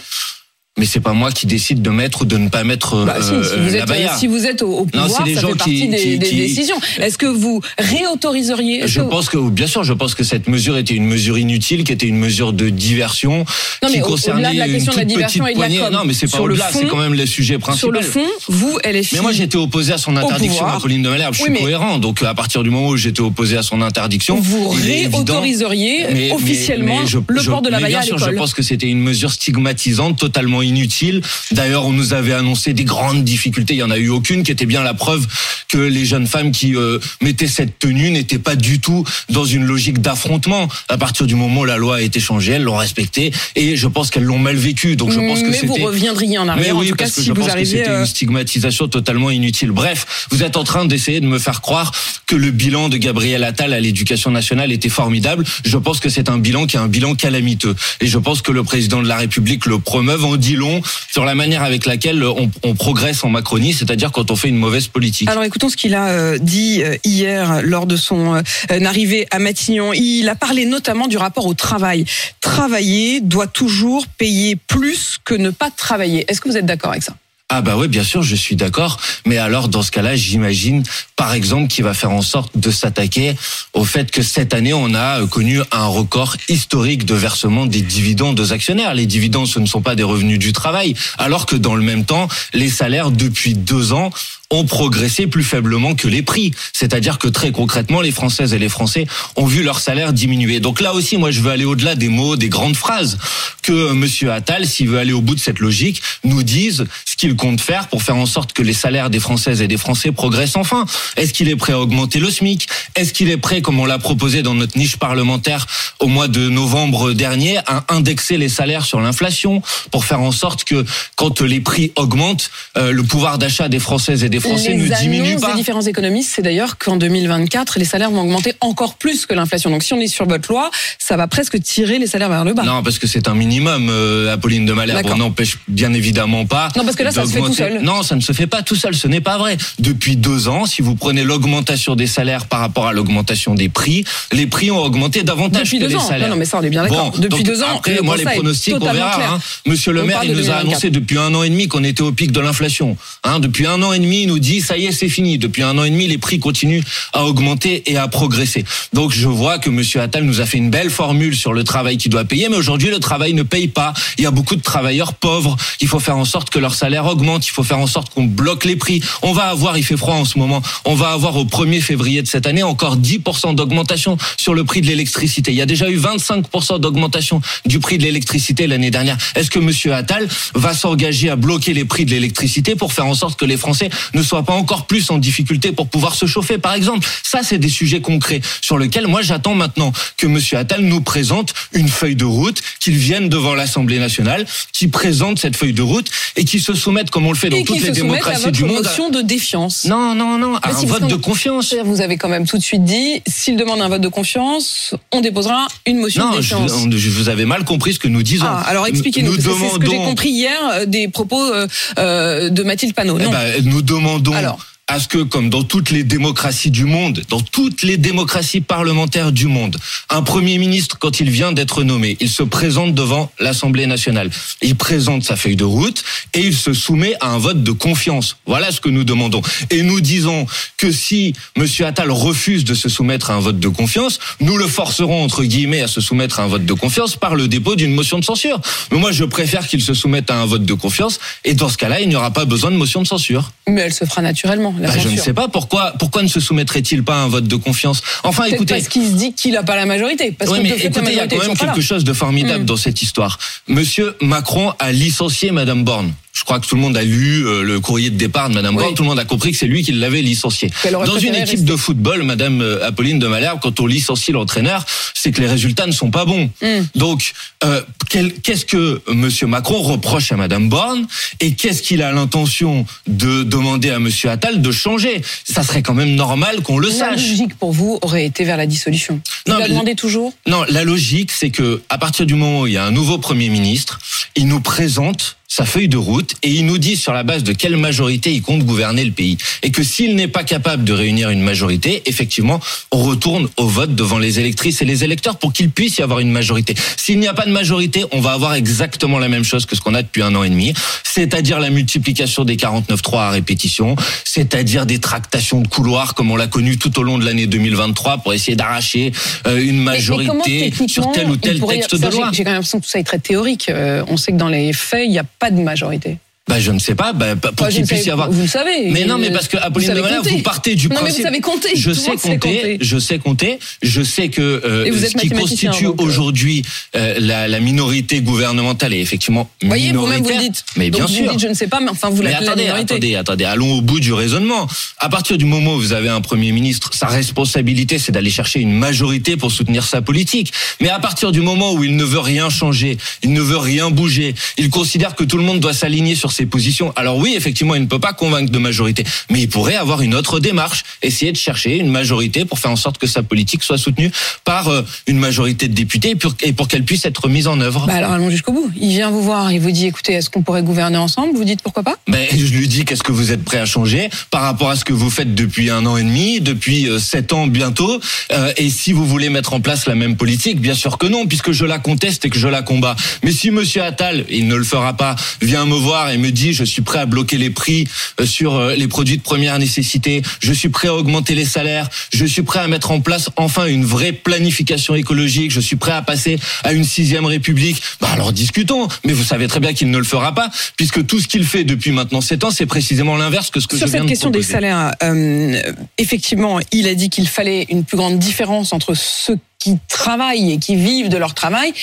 Mais 0.80 0.86
c'est 0.86 1.00
pas 1.02 1.14
moi 1.14 1.32
qui 1.32 1.46
décide 1.46 1.82
de 1.82 1.90
mettre 1.90 2.22
ou 2.22 2.26
de 2.26 2.38
ne 2.38 2.48
pas 2.50 2.64
mettre 2.64 3.06
Bah, 3.06 3.18
si, 3.22 3.32
euh, 3.34 3.44
si 3.44 3.60
vous 3.60 3.70
la 3.76 3.98
êtes, 3.98 4.12
si 4.18 4.28
vous 4.28 4.46
êtes 4.46 4.62
au, 4.62 4.68
au 4.80 4.86
Non, 4.94 5.04
pouvoir, 5.04 5.12
c'est 5.18 5.24
les 5.30 5.36
ça 5.36 5.42
gens 5.42 5.50
fait 5.50 5.58
qui- 5.66 5.88
des, 5.90 5.98
qui- 5.98 6.18
des 6.20 6.32
décisions. 6.32 6.78
Est-ce 7.00 7.18
que 7.18 7.26
vous 7.26 7.62
réautoriseriez 7.78 8.88
Je 8.88 9.02
pense 9.02 9.30
que 9.30 9.38
bien 9.50 9.68
sûr, 9.68 9.84
je 9.84 9.94
pense 9.94 10.16
que 10.16 10.24
cette 10.24 10.48
mesure 10.48 10.78
était 10.78 10.94
une 10.94 11.06
mesure 11.06 11.38
inutile, 11.38 11.84
qui 11.84 11.92
était 11.92 12.06
une 12.08 12.18
mesure 12.18 12.54
de 12.54 12.70
diversion, 12.70 13.40
Non, 13.84 13.90
mais 13.90 13.96
qui 13.96 14.00
concernait 14.00 14.54
la 14.54 14.68
une 14.68 14.74
question 14.74 14.94
de 14.94 14.98
la 14.98 15.04
toute 15.04 15.10
diversion 15.10 15.44
petite 15.44 15.52
et 15.52 15.54
de 15.54 15.58
poignée. 15.78 15.90
Non, 15.92 16.04
mais 16.06 16.14
c'est 16.14 16.28
pas 16.28 16.38
Sur 16.38 16.44
au-delà, 16.46 16.66
fond- 16.70 16.80
c'est 16.82 16.88
quand 16.88 16.98
même 16.98 17.14
le 17.14 17.26
sujet 17.26 17.56
Sur 17.56 17.60
principal. 17.62 17.94
le 17.96 18.02
fond, 18.02 18.26
vous, 18.48 18.80
elle 18.84 18.96
est 18.96 19.12
Mais 19.14 19.20
moi, 19.22 19.32
j'étais 19.34 19.58
opposé 19.58 19.92
à 19.94 19.98
son 19.98 20.16
interdiction, 20.16 20.60
pouvoir. 20.60 20.76
Apolline 20.78 21.02
de 21.04 21.10
Malherbe. 21.10 21.34
Je 21.34 21.42
suis 21.44 21.54
cohérent. 21.54 21.98
Donc, 21.98 22.24
à 22.24 22.34
partir 22.34 22.64
du 22.64 22.70
moment 22.70 22.88
où 22.90 22.98
j'étais 22.98 23.22
opposé 23.22 23.58
à 23.58 23.64
son 23.64 23.82
interdiction, 23.82 24.40
vous 24.40 24.70
réautoriseriez 24.70 26.06
mais- 26.14 26.32
officiellement 26.32 27.00
mais 27.02 27.08
je- 27.08 27.18
le 27.28 27.44
port 27.44 27.62
de 27.62 27.70
la 27.70 27.80
bien 27.80 28.00
à 28.00 28.02
sûr, 28.02 28.18
Je 28.18 28.26
l'école. 28.26 28.38
pense 28.38 28.54
que 28.54 28.62
c'était 28.62 28.88
une 28.88 29.00
mesure 29.02 29.32
stigmatisante, 29.32 30.18
totalement 30.18 30.62
inutile. 30.70 31.22
D'ailleurs, 31.52 31.86
on 31.86 31.92
nous 31.92 32.14
avait 32.14 32.34
annoncé 32.34 32.74
des 32.74 32.86
grandes 32.86 33.24
difficultés. 33.24 33.74
Il 33.74 33.80
y 33.80 33.84
en 33.84 33.92
a 33.92 33.98
eu 33.98 34.10
aucune, 34.10 34.44
qui 34.44 34.52
était 34.52 34.66
bien 34.66 34.84
la 34.84 34.94
preuve 34.94 35.28
que 35.68 35.78
les 35.78 36.06
jeunes 36.06 36.28
femmes 36.28 36.52
qui 36.52 36.76
euh, 36.76 37.00
mettaient 37.22 37.48
cette 37.48 37.78
tenue 37.80 38.10
n'étaient 38.12 38.40
pas 38.40 38.56
du 38.56 38.80
tout 38.80 39.04
dans 39.30 39.46
une 39.46 39.66
logique 39.66 40.00
d'affrontement. 40.00 40.68
À 40.88 40.98
partir 40.98 41.28
du 41.28 41.36
moment 41.36 41.62
où 41.62 41.66
la 41.66 41.78
loi 41.78 41.98
a 41.98 42.02
été 42.02 42.20
changée, 42.20 42.54
elles 42.54 42.64
l'ont 42.64 42.78
respectée, 42.78 43.32
et 43.56 43.76
je 43.76 43.88
pense 43.88 44.10
qu'elles 44.10 44.24
l'ont 44.24 44.40
mal 44.40 44.56
vécu. 44.56 44.96
Donc, 44.96 45.12
je 45.12 45.20
pense 45.20 45.42
que 45.42 45.50
mais 45.50 45.62
vous 45.66 45.76
reviendriez 45.76 46.38
en 46.38 46.46
mais 46.46 46.52
arrière, 46.52 46.76
oui, 46.76 46.88
en 46.88 46.90
tout 46.90 46.96
cas, 46.96 47.06
parce 47.06 47.16
que 47.16 47.22
si 47.22 47.28
je 47.28 47.34
vous 47.34 47.40
pense 47.40 47.48
que 47.48 47.52
arriviez. 47.52 47.80
c'était 47.80 47.90
euh, 47.90 48.00
une 48.02 48.06
stigmatisation 48.06 48.88
totalement 48.88 49.30
inutile. 49.30 49.72
Bref, 49.72 50.28
vous 50.32 50.44
êtes 50.44 50.58
en 50.58 50.64
train 50.64 50.86
d'essayer 50.86 51.20
de 51.20 51.26
me 51.26 51.40
faire 51.40 51.62
croire 51.62 51.92
que 52.26 52.36
le 52.36 52.52
bilan 52.52 52.90
de 52.90 52.98
Gabriel 52.98 53.44
Attal 53.44 53.74
à 53.74 53.80
l'éducation 53.80 54.32
nationale 54.32 54.72
était 54.72 54.90
formidable. 54.90 55.44
Je 55.66 55.78
pense 55.78 56.00
que 56.00 56.10
c'est 56.10 56.30
un 56.30 56.38
bilan 56.38 56.68
qui 56.68 56.76
est 56.76 56.80
un 56.80 56.88
bilan 56.88 57.16
calamiteux. 57.16 57.76
Et 58.02 58.08
je 58.08 58.18
pense 58.18 58.42
que 58.42 58.52
le 58.52 58.64
président 58.64 59.02
de 59.02 59.08
la 59.08 59.18
République 59.18 59.66
le 59.66 59.80
promeuve 59.80 60.26
en 60.26 60.38
dit 60.38 60.49
long 60.56 60.82
sur 61.12 61.26
la 61.26 61.36
manière 61.36 61.64
avec 61.64 61.86
laquelle 61.86 62.24
on, 62.24 62.50
on 62.64 62.76
progresse 62.76 63.24
en 63.24 63.30
Macronie, 63.30 63.74
c'est-à-dire 63.74 64.12
quand 64.12 64.32
on 64.32 64.36
fait 64.36 64.50
une 64.50 64.58
mauvaise 64.58 64.88
politique. 64.88 65.30
Alors 65.30 65.44
écoutons 65.44 65.70
ce 65.70 65.78
qu'il 65.78 65.96
a 65.96 66.10
euh, 66.10 66.38
dit 66.38 66.82
euh, 66.84 66.96
hier 67.04 67.62
lors 67.64 67.86
de 67.86 67.96
son 67.96 68.36
euh, 68.36 68.42
arrivée 68.86 69.28
à 69.32 69.40
Matignon. 69.40 69.94
Il 69.94 70.28
a 70.30 70.36
parlé 70.36 70.66
notamment 70.66 71.08
du 71.08 71.18
rapport 71.18 71.46
au 71.46 71.54
travail. 71.54 72.06
Travailler 72.42 73.22
doit 73.22 73.48
toujours 73.48 74.06
payer 74.08 74.56
plus 74.56 75.18
que 75.24 75.36
ne 75.36 75.50
pas 75.50 75.72
travailler. 75.72 76.26
Est-ce 76.28 76.42
que 76.42 76.50
vous 76.50 76.58
êtes 76.58 76.66
d'accord 76.66 76.92
avec 76.92 77.04
ça? 77.04 77.16
Ah 77.52 77.62
bah 77.62 77.76
oui, 77.76 77.88
bien 77.88 78.04
sûr, 78.04 78.22
je 78.22 78.36
suis 78.36 78.56
d'accord. 78.56 79.00
Mais 79.26 79.38
alors, 79.38 79.70
dans 79.70 79.82
ce 79.82 79.90
cas-là, 79.90 80.16
j'imagine, 80.16 80.84
par 81.16 81.34
exemple, 81.34 81.68
qu'il 81.68 81.84
va 81.84 81.96
faire 81.96 82.12
en 82.12 82.22
sorte 82.22 82.56
de 82.58 82.70
s'attaquer 82.70 83.36
au 83.74 83.84
fait 83.84 84.12
que 84.12 84.22
cette 84.22 84.54
année, 84.54 84.74
on 84.74 84.94
a 84.94 85.26
connu 85.26 85.60
un 85.72 85.88
record 85.88 86.38
historique 86.48 87.06
de 87.06 87.16
versement 87.16 87.66
des 87.66 87.82
dividendes 87.82 88.40
aux 88.40 88.54
actionnaires. 88.54 88.94
Les 88.94 89.08
dividendes, 89.08 89.48
ce 89.48 89.60
ne 89.60 89.66
sont 89.66 89.82
pas 89.82 89.96
des 89.96 90.04
revenus 90.04 90.38
du 90.38 90.54
travail, 90.54 90.94
alors 91.18 91.48
que 91.48 91.56
dans 91.56 91.76
le 91.76 91.82
même 91.82 92.06
temps, 92.06 92.28
les 92.54 92.70
salaires, 92.70 93.10
depuis 93.10 93.56
deux 93.56 93.94
ans, 93.94 94.12
ont 94.52 94.66
progressé 94.66 95.28
plus 95.28 95.44
faiblement 95.44 95.96
que 95.96 96.08
les 96.08 96.24
prix. 96.24 96.52
C'est-à-dire 96.74 97.20
que 97.20 97.28
très 97.28 97.52
concrètement, 97.52 98.02
les 98.02 98.12
Françaises 98.12 98.54
et 98.54 98.60
les 98.60 98.70
Français 98.70 99.06
ont 99.36 99.46
vu 99.46 99.64
leur 99.64 99.80
salaire 99.80 100.12
diminuer. 100.12 100.60
Donc 100.60 100.82
là 100.82 100.94
aussi, 100.94 101.18
moi, 101.18 101.32
je 101.32 101.42
veux 101.42 101.52
aller 101.52 101.66
au-delà 101.66 101.96
des 101.96 102.10
mots, 102.10 102.36
des 102.36 102.50
grandes 102.50 102.76
phrases. 102.76 103.18
Que 103.62 103.94
Monsieur 103.94 104.32
Attal, 104.32 104.66
s'il 104.66 104.90
veut 104.90 104.98
aller 104.98 105.14
au 105.14 105.22
bout 105.22 105.36
de 105.36 105.40
cette 105.40 105.60
logique, 105.60 106.02
nous 106.24 106.42
dise 106.42 106.86
ce 107.06 107.16
qu'il 107.16 107.36
compte 107.36 107.62
faire 107.62 107.88
pour 107.88 108.02
faire 108.02 108.16
en 108.16 108.26
sorte 108.26 108.54
que 108.54 108.64
les 108.64 108.74
salaires 108.74 109.10
des 109.10 109.20
Françaises 109.20 109.62
et 109.62 109.68
des 109.68 109.78
Français 109.78 110.12
progressent 110.12 110.56
enfin. 110.56 110.86
Est-ce 111.16 111.34
qu'il 111.34 111.50
est 111.50 111.56
prêt 111.56 111.74
à 111.74 111.80
augmenter 111.80 112.20
le 112.20 112.32
SMIC? 112.32 112.68
Est-ce 112.96 113.14
qu'il 113.14 113.30
est 113.30 113.38
prêt, 113.38 113.62
comme 113.62 113.80
on 113.80 113.86
l'a 113.86 114.00
proposé 114.00 114.42
dans 114.42 114.56
notre 114.56 114.78
niche 114.78 114.98
parlementaire 114.98 115.68
au 116.00 116.08
mois 116.08 116.28
de 116.28 116.50
novembre 116.50 117.14
dernier, 117.14 117.60
à 117.68 117.86
indexer 117.90 118.38
les 118.38 118.50
salaires 118.50 118.86
sur 118.86 119.00
l'inflation 119.00 119.62
pour 119.92 120.06
faire 120.06 120.22
en 120.22 120.32
sorte 120.32 120.64
que 120.64 120.86
quand 121.16 121.42
les 121.42 121.60
prix 121.60 121.92
augmentent, 121.96 122.50
euh, 122.78 122.92
le 122.92 123.04
pouvoir 123.04 123.38
d'achat 123.38 123.70
des 123.70 123.80
Françaises 123.80 124.24
et 124.24 124.30
des 124.30 124.39
Français 124.40 124.70
les 124.72 124.78
ne 124.90 124.96
diminue 124.96 125.28
annonces 125.30 125.42
pas 125.42 125.52
des 125.52 125.58
différents 125.58 125.82
économistes, 125.82 126.32
c'est 126.36 126.42
d'ailleurs 126.42 126.78
qu'en 126.78 126.98
2024, 126.98 127.80
les 127.80 127.86
salaires 127.86 128.12
vont 128.12 128.22
augmenter 128.22 128.54
encore 128.62 128.96
plus 128.96 129.26
que 129.26 129.34
l'inflation. 129.34 129.70
Donc 129.70 129.84
si 129.84 129.94
on 129.94 130.00
est 130.00 130.08
sur 130.08 130.26
votre 130.28 130.50
loi, 130.50 130.72
ça 130.98 131.18
va 131.18 131.28
presque 131.28 131.62
tirer 131.62 132.00
les 132.00 132.08
salaires 132.08 132.30
vers 132.30 132.44
le 132.46 132.54
bas. 132.54 132.64
Non, 132.64 132.84
parce 132.84 133.00
que 133.00 133.08
c'est 133.08 133.28
un 133.28 133.34
minimum, 133.36 133.90
euh, 133.90 134.34
Apolline 134.34 134.66
de 134.66 134.74
Malherbe. 134.74 135.06
On 135.12 135.18
n'empêche 135.18 135.58
bien 135.68 135.94
évidemment 135.94 136.46
pas. 136.46 136.70
Non, 136.76 136.84
parce 136.84 136.96
que 136.96 137.04
là, 137.04 137.12
ça 137.12 137.26
se 137.26 137.32
fait 137.32 137.40
tout 137.42 137.54
seul. 137.54 137.82
Non, 137.82 138.04
ça 138.04 138.16
ne 138.16 138.22
se 138.22 138.34
fait 138.34 138.48
pas 138.48 138.62
tout 138.62 138.76
seul. 138.76 138.96
Ce 138.96 139.08
n'est 139.08 139.22
pas 139.22 139.38
vrai. 139.38 139.58
Depuis 139.80 140.16
deux 140.16 140.48
ans, 140.48 140.66
si 140.66 140.82
vous 140.82 140.96
prenez 140.96 141.24
l'augmentation 141.24 141.96
des 141.96 142.08
salaires 142.08 142.46
par 142.46 142.60
rapport 142.60 142.88
à 142.88 142.94
l'augmentation 142.94 143.56
des 143.56 143.70
prix, 143.70 144.04
les 144.32 144.46
prix 144.48 144.72
ont 144.72 144.80
augmenté 144.80 145.24
davantage 145.24 145.64
Depuis 145.64 145.80
que 145.80 145.84
deux 145.84 145.90
les 145.90 145.96
ans. 145.96 146.00
salaires. 146.08 146.28
Non, 146.28 146.36
non, 146.36 146.40
mais 146.40 146.46
ça, 146.46 146.60
on 146.60 146.64
est 146.64 146.70
bien 146.70 146.84
d'accord. 146.84 147.12
Bon, 147.12 147.18
Depuis 147.20 147.44
deux 147.44 147.62
ans, 147.64 147.78
Après, 147.78 147.96
le 147.96 148.02
moi, 148.02 148.18
les 148.18 148.24
pronostics, 148.26 148.76
on 148.80 148.92
verra. 148.94 149.36
hein. 149.36 149.40
Monsieur 149.66 149.92
le 149.94 150.04
On 150.04 150.06
maire, 150.06 150.22
il 150.24 150.32
nous 150.32 150.38
a 150.50 150.62
2024. 150.62 150.68
annoncé 150.68 150.90
depuis 150.90 151.18
un 151.18 151.34
an 151.36 151.44
et 151.44 151.50
demi 151.50 151.68
qu'on 151.68 151.84
était 151.84 152.02
au 152.02 152.12
pic 152.12 152.32
de 152.32 152.40
l'inflation. 152.40 152.98
Hein, 153.24 153.40
depuis 153.40 153.66
un 153.68 153.82
an 153.84 153.94
et 153.94 154.00
demi, 154.00 154.26
nous 154.30 154.40
dit 154.40 154.62
ça 154.62 154.78
y 154.78 154.86
est, 154.86 154.92
c'est 154.92 155.10
fini. 155.10 155.38
Depuis 155.40 155.64
un 155.64 155.78
an 155.78 155.84
et 155.84 155.90
demi, 155.90 156.08
les 156.08 156.20
prix 156.20 156.40
continuent 156.40 156.84
à 157.14 157.26
augmenter 157.26 157.84
et 157.92 157.98
à 157.98 158.08
progresser. 158.08 158.64
Donc 158.94 159.12
je 159.12 159.28
vois 159.28 159.58
que 159.58 159.70
Monsieur 159.70 160.02
Attal 160.02 160.24
nous 160.24 160.40
a 160.40 160.46
fait 160.46 160.60
une 160.60 160.70
belle 160.70 160.92
formule 160.92 161.36
sur 161.36 161.52
le 161.52 161.64
travail 161.64 161.98
qui 161.98 162.10
doit 162.10 162.26
payer, 162.26 162.48
mais 162.48 162.58
aujourd'hui 162.58 162.90
le 162.90 163.00
travail 163.00 163.34
ne 163.34 163.44
paye 163.44 163.68
pas. 163.68 163.94
Il 164.18 164.24
y 164.24 164.28
a 164.28 164.32
beaucoup 164.32 164.56
de 164.56 164.62
travailleurs 164.62 165.16
pauvres. 165.16 165.58
Il 165.82 165.88
faut 165.88 166.00
faire 166.00 166.18
en 166.18 166.26
sorte 166.26 166.52
que 166.52 166.60
leur 166.60 166.76
salaire 166.76 167.08
augmente. 167.08 167.48
Il 167.48 167.52
faut 167.52 167.64
faire 167.64 167.80
en 167.80 167.88
sorte 167.88 168.14
qu'on 168.14 168.26
bloque 168.26 168.66
les 168.66 168.76
prix. 168.76 169.02
On 169.24 169.34
va 169.34 169.46
avoir, 169.46 169.78
il 169.78 169.84
fait 169.84 169.98
froid 169.98 170.16
en 170.16 170.26
ce 170.26 170.38
moment, 170.38 170.62
on 170.86 170.94
va 170.94 171.10
avoir 171.10 171.36
au 171.36 171.46
1er 171.46 171.82
février 171.82 172.22
de 172.22 172.28
cette 172.28 172.46
année 172.46 172.64
encore 172.64 172.98
10% 172.98 173.56
d'augmentation 173.56 174.18
sur 174.38 174.54
le 174.54 174.64
prix 174.64 174.82
de 174.82 174.88
l'électricité. 174.88 175.52
Il 175.52 175.58
y 175.58 175.62
a 175.62 175.66
déjà 175.66 175.90
eu 175.90 175.98
25% 175.98 176.80
d'augmentation 176.80 177.42
du 177.66 177.80
prix 177.80 177.98
de 177.98 178.04
l'électricité 178.04 178.68
l'année 178.68 178.92
dernière. 178.92 179.18
Est-ce 179.36 179.50
que 179.50 179.60
Monsieur 179.60 179.94
Attal 179.94 180.28
va 180.54 180.74
s'engager 180.74 181.30
à 181.30 181.36
bloquer 181.36 181.74
les 181.74 181.86
prix 181.86 182.06
de 182.06 182.12
l'électricité 182.12 182.76
pour 182.76 182.94
faire 182.94 183.06
en 183.08 183.16
sorte 183.16 183.40
que 183.40 183.46
les 183.46 183.58
Français 183.58 183.90
ne 184.14 184.19
soient 184.24 184.44
pas 184.44 184.54
encore 184.54 184.86
plus 184.86 185.10
en 185.12 185.18
difficulté 185.18 185.72
pour 185.72 185.88
pouvoir 185.88 186.16
se 186.16 186.26
chauffer, 186.26 186.58
par 186.58 186.74
exemple 186.74 187.08
Ça, 187.24 187.40
c'est 187.44 187.58
des 187.58 187.70
sujets 187.70 188.02
concrets 188.02 188.42
sur 188.62 188.78
lesquels 188.78 189.08
moi 189.08 189.22
j'attends 189.22 189.56
maintenant 189.56 189.92
que 190.18 190.28
Monsieur 190.28 190.58
Attal 190.58 190.82
nous 190.82 191.02
présente 191.02 191.54
une 191.74 191.88
feuille 191.88 192.16
de 192.16 192.26
route, 192.26 192.62
qu'il 192.80 192.96
vienne 192.96 193.30
devant 193.30 193.56
l'Assemblée 193.56 194.00
nationale, 194.00 194.46
qu'il 194.74 194.90
présente 194.92 195.40
cette 195.40 195.56
feuille 195.56 195.74
de 195.74 195.82
route 195.82 196.10
et 196.36 196.46
qu'il 196.46 196.62
se 196.62 196.74
soumette, 196.74 197.10
comme 197.12 197.26
on 197.26 197.32
le 197.32 197.38
fait 197.38 197.50
dans 197.50 197.58
Et 197.58 197.64
toutes 197.64 197.76
les 197.76 197.82
soumettent 197.82 197.98
à 197.98 198.02
démocraties 198.02 198.42
votre 198.44 198.52
du 198.58 198.64
monde. 198.66 198.84
motion 198.84 199.10
de 199.10 199.22
défiance. 199.22 199.86
Non, 199.86 200.16
non, 200.16 200.38
non, 200.38 200.56
à 200.58 200.62
Mais 200.68 200.74
un 200.74 200.78
si, 200.78 200.86
vote 200.86 201.08
de 201.08 201.16
confiance. 201.16 201.76
Vous 201.84 202.02
avez 202.02 202.18
quand 202.18 202.30
même 202.30 202.46
tout 202.48 202.58
de 202.58 202.64
suite 202.64 202.84
dit, 202.84 203.22
s'il 203.28 203.56
demande 203.58 203.82
un 203.82 203.90
vote 203.90 204.02
de 204.02 204.08
confiance, 204.08 204.94
on 205.12 205.22
déposera 205.22 205.68
une 205.86 206.00
motion 206.00 206.24
Non, 206.26 206.32
de 206.32 206.38
défiance. 206.38 206.72
on- 206.74 206.90
je 206.92 207.10
vous 207.10 207.30
avais 207.30 207.46
mal 207.46 207.64
compris 207.66 207.94
ce 207.94 208.00
que 208.00 208.08
nous 208.08 208.24
disons. 208.24 208.46
Ah, 208.48 208.62
alors 208.68 208.88
expliquez-nous. 208.88 209.36
C'est 209.36 209.42
ce 209.42 209.80
que 209.80 209.90
j'ai 209.90 209.98
compris 209.98 210.30
hier 210.30 210.58
euh, 210.74 210.86
des 210.86 211.08
propos 211.08 211.42
euh, 211.42 211.68
euh, 211.98 212.50
de 212.50 212.64
Mathilde 212.64 212.94
Panot. 212.94 213.18
Eh 213.20 213.24
Non. 213.24 213.32
ben, 213.32 213.64
nous 213.66 213.82
demandons 213.82 214.09
Alors. 214.36 214.60
À 214.90 215.00
ce 215.00 215.08
que, 215.08 215.20
comme 215.20 215.52
dans 215.52 215.64
toutes 215.64 215.92
les 215.92 216.04
démocraties 216.04 216.72
du 216.72 216.86
monde, 216.86 217.22
dans 217.30 217.42
toutes 217.42 217.84
les 217.84 217.96
démocraties 217.96 218.60
parlementaires 218.60 219.32
du 219.32 219.46
monde, 219.46 219.78
un 220.10 220.24
Premier 220.24 220.58
ministre, 220.58 220.98
quand 220.98 221.20
il 221.20 221.30
vient 221.30 221.52
d'être 221.52 221.84
nommé, 221.84 222.18
il 222.20 222.30
se 222.30 222.42
présente 222.42 222.96
devant 222.96 223.32
l'Assemblée 223.40 223.86
nationale. 223.86 224.32
Il 224.64 224.76
présente 224.76 225.24
sa 225.24 225.36
feuille 225.36 225.56
de 225.56 225.64
route 225.64 226.04
et 226.34 226.40
il 226.40 226.56
se 226.56 226.74
soumet 226.74 227.14
à 227.22 227.28
un 227.28 227.38
vote 227.38 227.62
de 227.62 227.72
confiance. 227.72 228.38
Voilà 228.48 228.72
ce 228.72 228.82
que 228.82 228.90
nous 228.90 229.04
demandons. 229.04 229.44
Et 229.70 229.84
nous 229.84 230.02
disons 230.02 230.48
que 230.78 230.92
si 230.92 231.34
M. 231.56 231.68
Attal 231.86 232.10
refuse 232.10 232.64
de 232.64 232.74
se 232.74 232.90
soumettre 232.90 233.30
à 233.30 233.36
un 233.36 233.40
vote 233.40 233.60
de 233.60 233.68
confiance, 233.68 234.20
nous 234.40 234.58
le 234.58 234.66
forcerons, 234.66 235.24
entre 235.24 235.44
guillemets, 235.44 235.82
à 235.82 235.88
se 235.88 236.02
soumettre 236.02 236.40
à 236.40 236.44
un 236.44 236.48
vote 236.48 236.66
de 236.66 236.74
confiance 236.74 237.16
par 237.16 237.36
le 237.36 237.48
dépôt 237.48 237.76
d'une 237.76 237.94
motion 237.94 238.18
de 238.18 238.26
censure. 238.26 238.60
Mais 238.92 238.98
moi, 238.98 239.12
je 239.12 239.24
préfère 239.24 239.68
qu'il 239.68 239.84
se 239.84 239.94
soumette 239.94 240.32
à 240.32 240.42
un 240.42 240.46
vote 240.48 240.66
de 240.66 240.74
confiance 240.74 241.20
et 241.46 241.54
dans 241.54 241.70
ce 241.70 241.78
cas-là, 241.78 242.02
il 242.02 242.10
n'y 242.10 242.16
aura 242.16 242.32
pas 242.32 242.46
besoin 242.46 242.72
de 242.72 242.76
motion 242.76 243.04
de 243.04 243.08
censure. 243.08 243.52
Mais 243.68 243.82
elle 243.82 243.94
se 243.94 244.06
fera 244.06 244.24
naturellement. 244.24 244.74
La 244.80 244.88
Bah, 244.90 244.94
je 244.98 245.10
ne 245.10 245.18
sais 245.18 245.34
pas 245.34 245.48
pourquoi 245.48 245.94
pourquoi 246.00 246.24
ne 246.24 246.28
se 246.28 246.40
soumettrait-il 246.40 247.04
pas 247.04 247.16
à 247.16 247.24
un 247.24 247.28
vote 247.28 247.46
de 247.48 247.56
confiance? 247.56 248.02
Enfin, 248.24 248.46
écoutez. 248.46 248.74
parce 248.76 248.88
qu'il 248.88 249.06
se 249.06 249.12
dit 249.14 249.34
qu'il 249.34 249.54
n'a 249.54 249.64
pas 249.64 249.76
la 249.76 249.86
majorité. 249.86 250.32
Parce 250.32 250.50
Oui, 250.52 250.60
mais 250.64 250.70
écoutez, 250.70 251.02
il 251.12 251.16
y 251.16 251.20
a 251.20 251.28
quand 251.28 251.38
même 251.48 251.58
quelque 251.58 251.82
chose 251.82 252.04
de 252.04 252.14
formidable 252.14 252.64
Mm. 252.64 252.66
dans 252.66 252.78
cette 252.78 253.02
histoire. 253.02 253.38
Monsieur 253.68 254.16
Macron 254.22 254.74
a 254.80 254.92
licencié 254.92 255.52
Madame 255.52 255.84
Borne. 255.84 256.14
Je 256.40 256.46
crois 256.46 256.62
que 256.62 256.66
tout 256.66 256.76
le 256.76 256.82
monde 256.82 256.96
a 256.96 257.04
lu 257.04 257.46
euh, 257.46 257.64
le 257.64 257.82
courrier 257.82 258.10
de 258.10 258.16
départ 258.16 258.48
de 258.50 258.54
Madame 258.54 258.74
Oui. 258.78 258.84
Borne. 258.84 258.96
Tout 258.96 259.04
le 259.04 259.10
monde 259.10 259.20
a 259.20 259.26
compris 259.26 259.52
que 259.52 259.58
c'est 259.58 259.68
lui 259.68 259.84
qui 259.84 259.92
l'avait 259.92 260.22
licencié. 260.22 260.72
Dans 260.90 261.20
une 261.20 261.36
équipe 261.36 261.50
rester. 261.50 261.58
de 261.58 261.76
football, 261.76 262.24
Madame 262.24 262.62
euh, 262.62 262.88
Apolline 262.88 263.20
de 263.20 263.28
Malherbe, 263.28 263.60
quand 263.62 263.78
on 263.82 263.86
licencie 263.86 264.32
l'entraîneur, 264.32 264.86
c'est 265.14 265.32
que 265.34 265.42
les 265.42 265.48
résultats 265.48 265.86
ne 265.86 265.92
sont 265.92 266.12
pas 266.12 266.24
bons. 266.24 266.50
Mm. 266.62 266.68
Donc, 266.96 267.34
euh, 267.66 267.82
qu'est-ce 268.10 268.66
que 268.66 269.02
Monsieur 269.14 269.48
Macron 269.48 269.82
reproche 269.82 270.32
à 270.32 270.38
Madame 270.38 270.70
Borne 270.70 271.08
et 271.42 271.56
qu'est-ce 271.56 271.82
qu'il 271.82 272.02
a 272.02 272.14
l'intention 272.14 272.86
de 273.06 273.44
demander 273.44 273.90
à 273.90 274.00
Monsieur 274.00 274.30
Attal 274.30 274.62
de 274.62 274.72
changer? 274.72 275.22
Ça 275.44 275.62
serait 275.64 275.82
quand 275.84 275.94
même 275.94 276.16
normal 276.16 276.62
qu'on 276.62 276.78
le 276.78 276.88
La 276.88 276.94
sache. 276.96 277.16
logique 277.30 277.56
pour 277.56 277.74
vous 277.74 278.00
aurait 278.02 278.26
été 278.26 278.46
vers 278.46 278.56
la 278.56 278.66
dissolution. 278.66 279.20
Vous 279.46 279.52
Non, 279.52 279.60
la 279.60 279.68
demandez 279.68 279.96
toujours? 279.96 280.32
Non, 280.48 280.64
la 280.70 280.86
logique, 280.86 281.34
c'est 281.34 281.50
que 281.50 281.82
à 281.90 281.98
partir 281.98 282.26
du 282.26 282.36
moment 282.36 282.62
où 282.62 282.68
il 282.68 282.74
y 282.74 282.78
a 282.78 282.86
un 282.86 282.92
nouveau 282.92 283.18
Premier 283.18 283.50
ministre, 283.50 284.00
il 284.38 284.48
nous 284.48 284.62
présente 284.62 285.36
sa 285.52 285.66
feuille 285.66 285.88
de 285.88 285.98
route 285.98 286.36
et 286.44 286.50
il 286.52 286.66
nous 286.68 286.78
dit 286.78 286.96
sur 286.96 287.12
la 287.12 287.24
base 287.24 287.44
de 287.44 287.54
quelle 287.54 287.76
majorité 287.76 288.32
il 288.32 288.44
compte 288.44 288.64
gouverner 288.64 289.04
le 289.04 289.12
pays. 289.12 289.36
Et 289.64 289.72
que 289.72 289.84
s'il 289.84 290.16
n'est 290.16 290.28
pas 290.28 290.44
capable 290.44 290.84
de 290.84 290.94
réunir 290.94 291.32
une 291.32 291.42
majorité, 291.42 292.04
effectivement, 292.06 292.60
on 292.92 293.00
retourne 293.00 293.50
au 293.58 293.66
vote 293.66 293.96
devant 293.96 294.20
les 294.20 294.40
électrices 294.40 294.82
et 294.84 294.86
les 294.86 295.04
électeurs 295.04 295.38
pour 295.38 295.52
qu'il 295.52 295.72
puisse 295.72 295.98
y 295.98 296.04
avoir 296.04 296.20
une 296.20 296.30
majorité. 296.32 296.76
S'il 296.98 297.20
n'y 297.20 297.28
a 297.28 297.34
pas 297.34 297.46
de 297.48 297.52
majorité, 297.52 298.06
on 298.12 298.22
va 298.22 298.34
avoir 298.34 298.54
exactement 298.54 299.18
la 299.18 299.28
même 299.28 299.44
chose 299.44 299.66
que 299.66 299.76
ce 299.76 299.82
qu'on 299.82 299.96
a 299.96 300.04
depuis 300.04 300.22
un 300.22 300.36
an 300.36 300.44
et 300.44 300.50
demi, 300.52 300.74
c'est-à-dire 301.04 301.60
la 301.60 301.72
multiplication 301.72 302.46
des 302.46 302.56
49.3 302.56 303.18
à 303.20 303.30
répétition, 303.32 303.96
c'est-à-dire 304.24 304.86
des 304.86 305.00
tractations 305.00 305.62
de 305.62 305.68
couloirs 305.68 306.14
comme 306.14 306.30
on 306.30 306.36
l'a 306.36 306.48
connu 306.48 306.78
tout 306.78 306.98
au 307.00 307.04
long 307.04 307.18
de 307.18 307.26
l'année 307.26 307.48
2023 307.48 308.20
pour 308.20 308.34
essayer 308.36 308.56
d'arracher 308.56 309.12
euh, 309.48 309.58
une 309.58 309.84
Mais- 309.84 309.98
mais 309.98 310.26
comment, 310.28 310.34
majorité 310.46 310.74
sur 310.88 311.12
tel 311.12 311.28
ou 311.28 311.38
tel 311.38 311.60
texte 311.60 311.98
ça, 311.98 312.08
de 312.10 312.14
loi. 312.16 312.30
J'ai 312.34 312.44
quand 312.44 312.52
même 312.52 312.58
l'impression 312.58 312.80
que 312.80 312.86
tout 312.86 312.92
ça 312.92 313.00
est 313.00 313.04
très 313.04 313.18
théorique. 313.20 313.70
Euh, 313.70 314.04
on 314.08 314.16
sait 314.16 314.32
que 314.32 314.38
dans 314.38 314.48
les 314.48 314.74
faits, 314.74 315.06
il 315.06 315.12
n'y 315.12 315.18
a 315.20 315.24
pas 315.40 315.52
de 315.52 315.62
majorité. 315.62 316.20
Bah, 316.50 316.60
je 316.60 316.72
ne 316.72 316.80
sais 316.80 316.96
pas, 316.96 317.14
bah, 317.14 317.36
pour 317.36 317.70
je 317.70 317.76
qu'il 317.78 317.86
puisse 317.86 318.06
y 318.08 318.10
avoir. 318.10 318.32
Vous 318.32 318.42
le 318.42 318.48
savez. 318.48 318.90
Mais 318.90 319.06
non, 319.06 319.20
mais 319.20 319.30
parce 319.32 319.48
que 319.48 319.58
Apolline 319.58 319.92
Vous 319.92 319.96
de 319.98 320.02
Malherbe, 320.02 320.28
vous 320.28 320.42
partez 320.42 320.74
du 320.76 320.88
Non, 320.90 320.96
mais 320.96 321.02
principe. 321.02 321.18
vous 321.20 321.24
savez 321.28 321.42
compter. 321.42 321.70
Je 321.76 321.92
sais 321.94 322.16
compter, 322.18 322.78
je 322.82 322.98
sais 322.98 323.20
compter, 323.20 323.60
je 323.84 324.02
sais 324.02 324.30
que 324.30 324.42
euh, 324.42 324.90
vous 324.92 325.00
ce 325.06 325.16
qui 325.16 325.30
constitue 325.30 325.86
euh. 325.86 325.94
aujourd'hui 326.00 326.64
euh, 326.96 327.16
la, 327.20 327.48
la 327.48 327.60
minorité 327.60 328.22
gouvernementale 328.22 328.94
est 328.96 329.00
effectivement 329.00 329.48
Voyez, 329.62 329.88
minoritaire. 329.94 330.18
vous-même 330.18 330.24
vous 330.24 330.42
le 330.44 330.50
dites. 330.50 330.66
Mais 330.76 330.90
Donc 330.90 331.02
bien 331.02 331.06
vous 331.08 331.14
sûr. 331.24 331.32
dites, 331.32 331.40
je 331.42 331.48
ne 331.48 331.54
sais 331.54 331.68
pas, 331.68 331.80
mais 331.82 331.90
enfin 331.92 332.10
vous 332.10 332.24
Mais 332.24 332.32
la 332.32 332.40
attendez, 332.40 332.64
minorité. 332.64 332.94
attendez, 332.96 333.16
attendez, 333.16 333.46
allons 333.46 333.74
au 333.78 333.82
bout 333.82 334.00
du 334.00 334.12
raisonnement. 334.12 334.68
À 334.98 335.10
partir 335.10 335.38
du 335.38 335.46
moment 335.46 335.76
où 335.76 335.80
vous 335.80 335.94
avez 335.94 336.10
un 336.10 336.22
Premier 336.22 336.52
ministre, 336.52 336.90
sa 336.96 337.06
responsabilité, 337.08 338.00
c'est 338.00 338.12
d'aller 338.12 338.32
chercher 338.32 338.60
une 338.60 338.72
majorité 338.74 339.38
pour 339.38 339.52
soutenir 339.52 339.84
sa 339.84 340.02
politique. 340.02 340.52
Mais 340.82 340.90
à 340.90 340.98
partir 341.00 341.32
du 341.32 341.42
moment 341.42 341.74
où 341.74 341.84
il 341.84 341.96
ne 341.96 342.04
veut 342.04 342.20
rien 342.20 342.50
changer, 342.50 342.98
il 343.22 343.34
ne 343.34 343.42
veut 343.42 343.58
rien 343.58 343.92
bouger, 343.92 344.34
il 344.58 344.70
considère 344.72 345.14
que 345.16 345.24
tout 345.24 345.38
le 345.38 345.44
monde 345.44 345.60
doit 345.60 345.74
s'aligner 345.74 346.16
sur 346.16 346.32
ses 346.40 346.46
positions. 346.46 346.94
Alors 346.96 347.18
oui, 347.18 347.34
effectivement, 347.36 347.76
il 347.76 347.82
ne 347.82 347.88
peut 347.88 348.00
pas 348.00 348.14
convaincre 348.14 348.50
de 348.50 348.58
majorité, 348.60 349.04
mais 349.30 349.42
il 349.42 349.50
pourrait 349.50 349.76
avoir 349.76 350.02
une 350.02 350.16
autre 350.16 350.40
démarche, 350.40 350.84
essayer 351.02 351.34
de 351.34 351.38
chercher 351.38 351.78
une 351.78 351.92
majorité 351.92 352.46
pour 352.46 352.60
faire 352.60 352.72
en 352.72 352.78
sorte 352.78 352.98
que 352.98 353.08
sa 353.08 353.24
politique 353.24 353.62
soit 353.62 353.78
soutenue 353.78 354.10
par 354.46 354.70
euh, 354.70 354.84
une 355.06 355.20
majorité 355.20 355.68
de 355.68 355.74
députés 355.74 356.16
et 356.42 356.54
pour, 356.54 356.68
qu'elle 356.70 356.86
puisse 356.86 357.06
être 357.06 357.28
mise 357.28 357.48
en 357.48 357.60
œuvre. 357.60 357.86
Bah 357.88 357.96
alors 357.96 358.12
allons 358.12 358.30
jusqu'au 358.30 358.54
bout. 358.54 358.72
Il 358.80 358.90
vient 358.90 359.10
vous 359.10 359.22
voir, 359.22 359.52
il 359.52 359.60
vous 359.60 359.72
dit 359.72 359.88
écoutez, 359.88 360.14
est-ce 360.14 360.30
qu'on 360.30 360.42
pourrait 360.42 360.64
gouverner 360.64 360.98
ensemble? 360.98 361.36
Vous 361.36 361.44
dites 361.44 361.62
pourquoi 361.62 361.84
pas? 361.84 361.98
Ben, 362.08 362.26
je 362.32 362.54
lui 362.54 362.70
dis 362.70 362.86
qu'est-ce 362.86 363.04
que 363.04 363.12
vous 363.12 363.34
êtes 363.34 363.44
prêt 363.44 363.58
à 363.58 363.66
changer 363.66 364.10
par 364.32 364.44
rapport 364.44 364.70
à 364.70 364.78
ce 364.78 364.86
que 364.86 364.94
vous 364.94 365.10
faites 365.10 365.36
depuis 365.36 365.70
un 365.70 365.86
an 365.86 365.98
et 365.98 366.04
demi, 366.04 366.40
depuis 366.40 366.88
euh, 366.88 367.00
sept 367.00 367.34
ans 367.34 367.48
bientôt? 367.48 368.00
Euh, 368.32 368.54
et 368.56 368.70
si 368.70 368.94
vous 368.94 369.06
voulez 369.06 369.30
mettre 369.30 369.54
en 369.54 369.60
place 369.60 369.88
la 369.88 369.96
même 369.96 370.16
politique, 370.16 370.62
bien 370.62 370.76
sûr 370.76 370.98
que 370.98 371.08
non, 371.08 371.28
puisque 371.28 371.52
je 371.52 371.66
la 371.66 371.80
conteste 371.80 372.24
et 372.24 372.30
que 372.30 372.40
je 372.40 372.48
la 372.48 372.62
combats. 372.62 372.96
Mais 373.24 373.34
si 373.34 373.52
Monsieur 373.52 373.84
Attal, 373.84 374.26
il 374.30 374.48
ne 374.48 374.56
le 374.56 374.64
fera 374.64 374.94
pas, 374.94 375.18
vient 375.42 375.66
me 375.66 375.76
voir 375.76 376.12
et 376.12 376.18
me 376.18 376.29
dit 376.30 376.54
je 376.54 376.64
suis 376.64 376.82
prêt 376.82 377.00
à 377.00 377.06
bloquer 377.06 377.38
les 377.38 377.50
prix 377.50 377.88
euh, 378.20 378.26
sur 378.26 378.56
euh, 378.56 378.76
les 378.76 378.88
produits 378.88 379.18
de 379.18 379.22
première 379.22 379.58
nécessité, 379.60 380.22
je 380.40 380.54
suis 380.54 380.70
prêt 380.70 380.88
à 380.88 380.96
augmenter 380.96 381.36
les 381.36 381.46
salaires, 381.46 381.90
je 382.14 382.26
suis 382.26 382.44
prêt 382.44 382.60
à 382.60 382.68
mettre 382.68 382.92
en 382.92 383.02
place 383.02 383.30
enfin 383.36 383.66
une 383.66 383.86
vraie 383.86 384.12
planification 384.12 384.96
écologique, 384.96 385.52
je 385.52 385.60
suis 385.60 385.76
prêt 385.76 385.92
à 385.92 386.02
passer 386.02 386.40
à 386.64 386.74
une 386.74 386.84
sixième 386.84 387.26
république, 387.26 387.82
bah 388.02 388.10
alors 388.14 388.34
discutons. 388.34 388.88
Mais 389.06 389.14
vous 389.14 389.24
savez 389.24 389.48
très 389.48 389.60
bien 389.60 389.74
qu'il 389.74 389.90
ne 389.92 389.98
le 389.98 390.04
fera 390.04 390.34
pas, 390.34 390.50
puisque 390.78 391.06
tout 391.06 391.20
ce 391.20 391.28
qu'il 391.28 391.46
fait 391.46 391.64
depuis 391.64 391.92
maintenant 391.92 392.22
sept 392.22 392.44
ans, 392.44 392.52
c'est 392.52 392.66
précisément 392.66 393.16
l'inverse 393.16 393.50
que 393.50 393.60
ce 393.60 393.68
que 393.68 393.78
Sur 393.78 393.88
je 393.88 393.92
viens 393.92 394.02
cette 394.02 394.08
de 394.08 394.10
question 394.10 394.30
des 394.30 394.44
salaires, 394.44 394.94
euh, 395.04 395.62
effectivement, 395.98 396.60
il 396.72 396.88
a 396.88 396.96
dit 396.96 397.10
qu'il 397.10 397.28
fallait 397.28 397.66
une 397.70 397.84
plus 397.84 397.98
grande 397.98 398.20
différence 398.20 398.74
entre 398.74 398.94
ceux 398.96 399.38
qui 399.60 399.78
travaillent 399.90 400.54
et 400.54 400.58
qui 400.58 400.78
vivent 400.78 401.10
de 401.10 401.18
leur 401.18 401.34
travail. 401.34 401.74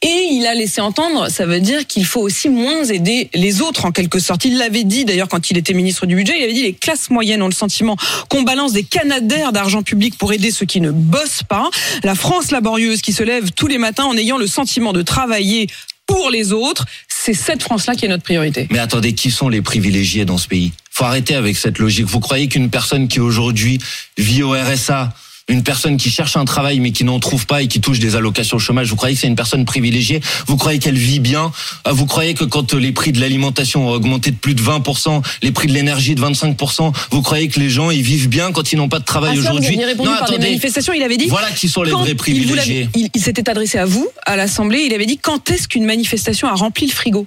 Et 0.00 0.28
il 0.32 0.46
a 0.46 0.54
laissé 0.54 0.80
entendre, 0.80 1.30
ça 1.30 1.44
veut 1.44 1.60
dire 1.60 1.86
qu'il 1.86 2.06
faut 2.06 2.20
aussi 2.20 2.48
moins 2.48 2.84
aider 2.84 3.28
les 3.34 3.60
autres 3.60 3.84
en 3.84 3.92
quelque 3.92 4.18
sorte. 4.18 4.46
Il 4.46 4.56
l'avait 4.56 4.84
dit 4.84 5.04
d'ailleurs 5.04 5.28
quand 5.28 5.50
il 5.50 5.58
était 5.58 5.74
ministre 5.74 6.06
du 6.06 6.16
budget, 6.16 6.38
il 6.38 6.44
avait 6.44 6.54
dit 6.54 6.62
les 6.62 6.72
classes 6.72 7.10
moyennes 7.10 7.42
ont 7.42 7.48
le 7.48 7.54
sentiment 7.54 7.96
qu'on 8.30 8.42
balance 8.42 8.72
des 8.72 8.82
canadaires 8.82 9.52
d'argent 9.52 9.82
public 9.82 10.16
pour 10.16 10.32
aider 10.32 10.50
ceux 10.50 10.64
qui 10.64 10.80
ne 10.80 10.90
bossent 10.90 11.42
pas. 11.46 11.68
La 12.02 12.14
France 12.14 12.50
laborieuse 12.50 13.02
qui 13.02 13.12
se 13.12 13.22
lève 13.22 13.52
tous 13.52 13.66
les 13.66 13.78
matins 13.78 14.04
en 14.04 14.16
ayant 14.16 14.38
le 14.38 14.46
sentiment 14.46 14.94
de 14.94 15.02
travailler 15.02 15.68
pour 16.06 16.30
les 16.30 16.54
autres, 16.54 16.86
c'est 17.08 17.34
cette 17.34 17.62
France-là 17.62 17.94
qui 17.94 18.06
est 18.06 18.08
notre 18.08 18.22
priorité. 18.22 18.66
Mais 18.70 18.78
attendez, 18.78 19.12
qui 19.12 19.30
sont 19.30 19.50
les 19.50 19.60
privilégiés 19.60 20.24
dans 20.24 20.38
ce 20.38 20.48
pays? 20.48 20.72
Faut 20.90 21.04
arrêter 21.04 21.34
avec 21.34 21.58
cette 21.58 21.78
logique. 21.78 22.06
Vous 22.06 22.20
croyez 22.20 22.48
qu'une 22.48 22.70
personne 22.70 23.06
qui 23.06 23.20
aujourd'hui 23.20 23.78
vit 24.16 24.42
au 24.42 24.52
RSA, 24.52 25.12
une 25.48 25.62
personne 25.62 25.96
qui 25.96 26.10
cherche 26.10 26.36
un 26.36 26.44
travail 26.44 26.78
mais 26.80 26.92
qui 26.92 27.04
n'en 27.04 27.18
trouve 27.20 27.46
pas 27.46 27.62
et 27.62 27.68
qui 27.68 27.80
touche 27.80 27.98
des 27.98 28.16
allocations 28.16 28.58
chômage, 28.58 28.88
vous 28.88 28.96
croyez 28.96 29.14
que 29.14 29.20
c'est 29.20 29.26
une 29.26 29.34
personne 29.36 29.64
privilégiée? 29.64 30.20
Vous 30.46 30.56
croyez 30.56 30.78
qu'elle 30.78 30.98
vit 30.98 31.20
bien? 31.20 31.50
Ah, 31.84 31.92
Vous 31.92 32.06
croyez 32.06 32.34
que 32.34 32.44
quand 32.44 32.74
les 32.74 32.92
prix 32.92 33.12
de 33.12 33.20
l'alimentation 33.20 33.88
ont 33.88 33.92
augmenté 33.92 34.30
de 34.30 34.36
plus 34.36 34.54
de 34.54 34.62
20%, 34.62 35.22
les 35.42 35.52
prix 35.52 35.68
de 35.68 35.72
l'énergie 35.72 36.14
de 36.14 36.20
25%, 36.22 36.92
vous 37.10 37.22
croyez 37.22 37.48
que 37.48 37.58
les 37.60 37.70
gens 37.70 37.90
ils 37.90 38.02
vivent 38.02 38.28
bien 38.28 38.52
quand 38.52 38.72
ils 38.72 38.76
n'ont 38.76 38.88
pas 38.88 38.98
de 38.98 39.04
travail 39.04 39.36
Ah, 39.36 39.40
aujourd'hui? 39.40 39.82
répondu 39.82 40.08
par 40.18 40.30
des 40.30 40.38
manifestations. 40.38 40.92
Il 40.92 41.02
avait 41.02 41.16
dit. 41.16 41.26
Voilà 41.28 41.50
qui 41.50 41.68
sont 41.68 41.82
les 41.82 41.92
vrais 41.92 42.14
privilégiés. 42.14 42.88
Il, 42.94 43.08
il 43.14 43.20
s'était 43.22 43.48
adressé 43.48 43.78
à 43.78 43.84
vous, 43.86 44.08
à 44.26 44.36
l'Assemblée. 44.36 44.82
Il 44.86 44.92
avait 44.94 45.06
dit 45.06 45.18
quand 45.18 45.50
est-ce 45.50 45.66
qu'une 45.68 45.84
manifestation 45.84 46.48
a 46.48 46.54
rempli 46.54 46.86
le 46.86 46.92
frigo? 46.92 47.26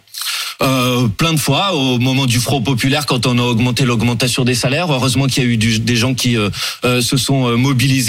Euh, 0.62 1.08
plein 1.08 1.34
de 1.34 1.40
fois 1.40 1.74
au 1.74 1.98
moment 1.98 2.28
du 2.28 2.38
Front 2.40 2.62
populaire 2.62 3.08
quand 3.08 3.26
on 3.26 3.40
a 3.40 3.42
augmenté 3.42 3.84
l'augmentation 3.84 4.44
des 4.46 4.54
salaires. 4.54 4.92
Heureusement 4.92 5.26
qu'il 5.26 5.42
y 5.44 5.46
a 5.48 5.50
eu 5.50 5.58
du- 5.58 5.80
des 5.80 5.96
gens 5.96 6.14
qui 6.14 6.38
euh, 6.38 6.50
euh, 6.86 7.02
se 7.02 7.18
sont 7.18 7.48
euh, 7.48 7.56